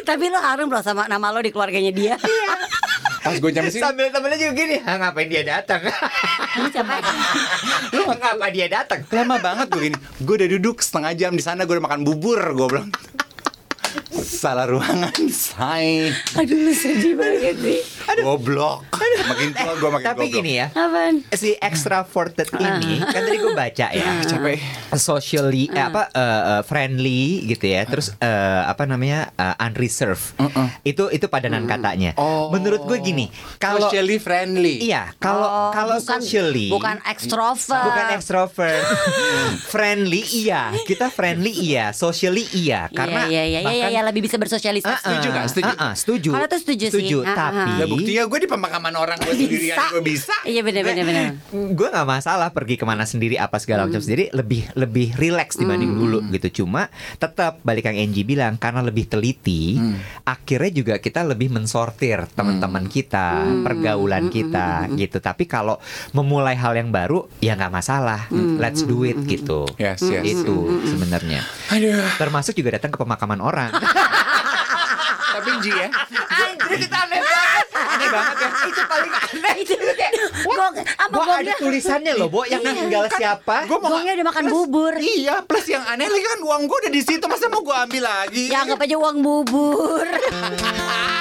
Tapi 0.03 0.25
lo 0.29 0.39
harum 0.43 0.69
loh 0.69 0.83
sama 0.83 1.07
nama 1.07 1.31
lo 1.31 1.41
di 1.41 1.55
keluarganya 1.55 1.93
dia. 1.95 2.15
Pas 3.19 3.35
gue 3.35 3.51
jam 3.51 3.67
sini 3.67 3.83
Sambil 3.83 4.09
temennya 4.09 4.39
juga 4.39 4.53
gini, 4.55 4.77
"Hah, 4.81 4.97
ngapain 4.99 5.27
dia 5.27 5.43
datang? 5.43 5.83
Lu 7.95 8.03
ngapa 8.07 8.47
dia 8.51 8.67
datang? 8.69 9.01
lama 9.11 9.37
banget 9.39 9.67
gue 9.71 9.81
gini 9.91 9.97
gue 10.21 10.35
udah 10.35 10.49
duduk 10.59 10.77
setengah 10.81 11.13
jam 11.15 11.33
di 11.35 11.43
sana 11.43 11.65
gue 11.65 11.75
udah 11.75 11.85
makan 11.85 12.03
bubur 12.07 12.39
gue 12.55 12.67
bilang 12.69 12.91
salah 14.13 14.69
ruangan 14.69 15.15
say 15.31 16.13
Aduh 16.37 16.59
lu 16.59 16.73
sedih 16.75 17.15
banget 17.17 17.57
sih. 17.59 17.81
Goblok. 18.19 18.79
Makin 19.19 19.49
tua 19.53 19.73
gue 19.75 19.91
makin 19.91 20.07
Tapi 20.07 20.25
goblok. 20.25 20.37
gini 20.39 20.53
ya, 20.55 20.67
Apaan? 20.71 21.15
si 21.31 21.51
extroverted 21.55 22.49
ini 22.55 23.03
kan 23.03 23.21
tadi 23.21 23.37
gue 23.37 23.53
baca 23.53 23.87
ya. 23.91 24.09
Capek. 24.23 24.59
Socially 24.95 25.69
eh, 25.69 25.83
apa 25.83 26.09
eh, 26.09 26.21
eh, 26.51 26.63
friendly 26.63 27.23
gitu 27.47 27.65
ya. 27.67 27.85
Terus 27.85 28.15
eh, 28.15 28.29
apa 28.65 28.85
namanya 28.85 29.33
eh, 29.33 29.57
unreserved. 29.61 30.39
Uh-uh. 30.39 30.69
itu 30.83 31.09
itu 31.09 31.27
padanan 31.27 31.65
katanya. 31.65 32.15
Oh. 32.15 32.49
menurut 32.49 32.83
gue 32.83 32.99
gini 32.99 33.27
kalau 33.57 33.85
socially 33.85 34.17
friendly. 34.17 34.81
Iya 34.81 35.13
kalau 35.19 35.41
Oh, 35.41 35.71
kalau 35.71 35.97
bukan- 35.97 36.21
socially. 36.21 36.69
bukan 36.69 36.97
extrovert. 37.05 37.85
bukan 37.85 38.07
extrovert. 38.13 38.85
Friendly 39.69 40.23
iya. 40.35 40.71
Kita 40.79 41.09
friendly 41.09 41.51
iya. 41.53 41.91
Socially 41.91 42.47
iya. 42.53 42.87
Karena 42.89 43.27
iya, 43.27 43.43
iya, 43.45 43.61
iya, 43.61 43.61
iya, 43.61 43.69
bahkan- 43.69 43.91
iya, 43.91 44.01
lebih 44.03 44.23
bisa 44.23 44.37
bersosialisasi. 44.37 44.93
Ah, 44.95 45.01
Setuju 45.03 45.29
nggak? 45.29 45.47
Setuju. 45.49 45.71
ah, 45.71 45.83
ah, 45.83 45.93
setuju. 45.93 46.31
Kalau 46.33 46.47
itu 46.47 46.59
setuju 46.59 46.87
sih. 46.89 47.07
Ah, 47.19 47.29
ah. 47.29 47.37
tapi 47.39 47.73
Lah 47.75 47.89
buktinya 47.99 48.23
gue 48.31 48.39
di 48.39 48.49
pemakaman 48.49 48.95
orang 48.95 49.17
gue 49.19 49.35
sendirian 49.35 49.77
gue 49.91 50.03
bisa. 50.07 50.35
Iya 50.47 50.63
benar 50.63 50.83
benar 50.87 51.05
benar. 51.05 51.27
gue 51.51 51.89
nggak 51.91 52.09
masalah 52.09 52.49
pergi 52.55 52.79
ke 52.79 52.85
mana 52.87 53.05
sendiri 53.05 53.37
apa 53.37 53.59
segala 53.59 53.91
macam. 53.91 53.99
Sendiri 53.99 54.31
lebih 54.31 54.71
lebih 54.79 55.19
relax 55.19 55.59
dibanding 55.59 55.93
dulu 55.93 56.23
gitu. 56.33 56.63
Cuma 56.65 56.87
tetap 57.19 57.61
balik 57.67 57.91
yang 57.91 57.99
Angie 57.99 58.25
bilang 58.25 58.57
karena 58.57 58.81
lebih 58.81 59.11
teliti 59.11 59.77
akhirnya 60.23 60.71
juga 60.73 60.95
kita 61.03 61.27
lebih 61.27 61.51
mensortir 61.51 62.25
teman-teman 62.33 62.87
kita 62.87 63.45
pergaulan 63.67 64.31
kita 64.31 64.87
gitu. 64.95 65.19
Tapi 65.19 65.45
kalau 65.51 65.77
memulai 66.15 66.55
hal 66.55 66.79
yang 66.79 66.95
baru 66.95 67.27
ya 67.43 67.59
nggak 67.59 67.73
masalah. 67.75 68.31
Let's 68.33 68.87
do 68.87 69.03
it 69.03 69.19
gitu. 69.27 69.67
Yes, 69.77 70.03
yes. 70.05 70.25
itu 70.25 70.57
sebenarnya. 70.87 71.43
Aduh. 71.75 72.05
Termasuk 72.17 72.55
juga 72.57 72.79
datang 72.79 72.95
ke 72.95 72.99
pemakaman 73.01 73.41
orang. 73.43 73.73
Tapi 75.39 75.51
Ji 75.63 75.71
ya. 75.71 75.89
Anjir 76.29 76.79
itu 76.83 76.97
aneh 76.99 77.18
Aneh 78.09 78.17
banget 78.17 78.37
ya 78.41 78.51
Itu 78.73 78.83
paling 78.89 79.13
aneh 79.13 79.55
Itu 79.61 79.75
gong 80.49 80.75
apa 80.81 81.13
Bo 81.13 81.21
ada 81.29 81.53
tulisannya 81.61 82.13
loh 82.17 82.29
Bo 82.33 82.41
Yang 82.49 82.63
meninggal 82.65 83.05
siapa 83.13 83.69
Gua 83.69 83.79
mau 83.85 83.99
Gongnya 83.99 84.15
udah 84.15 84.27
makan 84.31 84.45
bubur. 84.49 84.95
Iya, 84.95 85.43
plus 85.43 85.67
yang 85.67 85.83
aneh 85.83 86.07
lagi 86.07 86.23
kan 86.23 86.41
uang 86.45 86.63
gue 86.71 86.79
udah 86.87 86.93
di 86.95 87.03
situ, 87.03 87.25
masa 87.27 87.51
mau 87.51 87.67
gue 87.67 87.75
ambil 87.75 88.03
lagi? 88.07 88.47
Ya 88.47 88.63
anggap 88.63 88.79
aja 88.87 88.95
uang 88.95 89.19
bubur. 89.21 90.07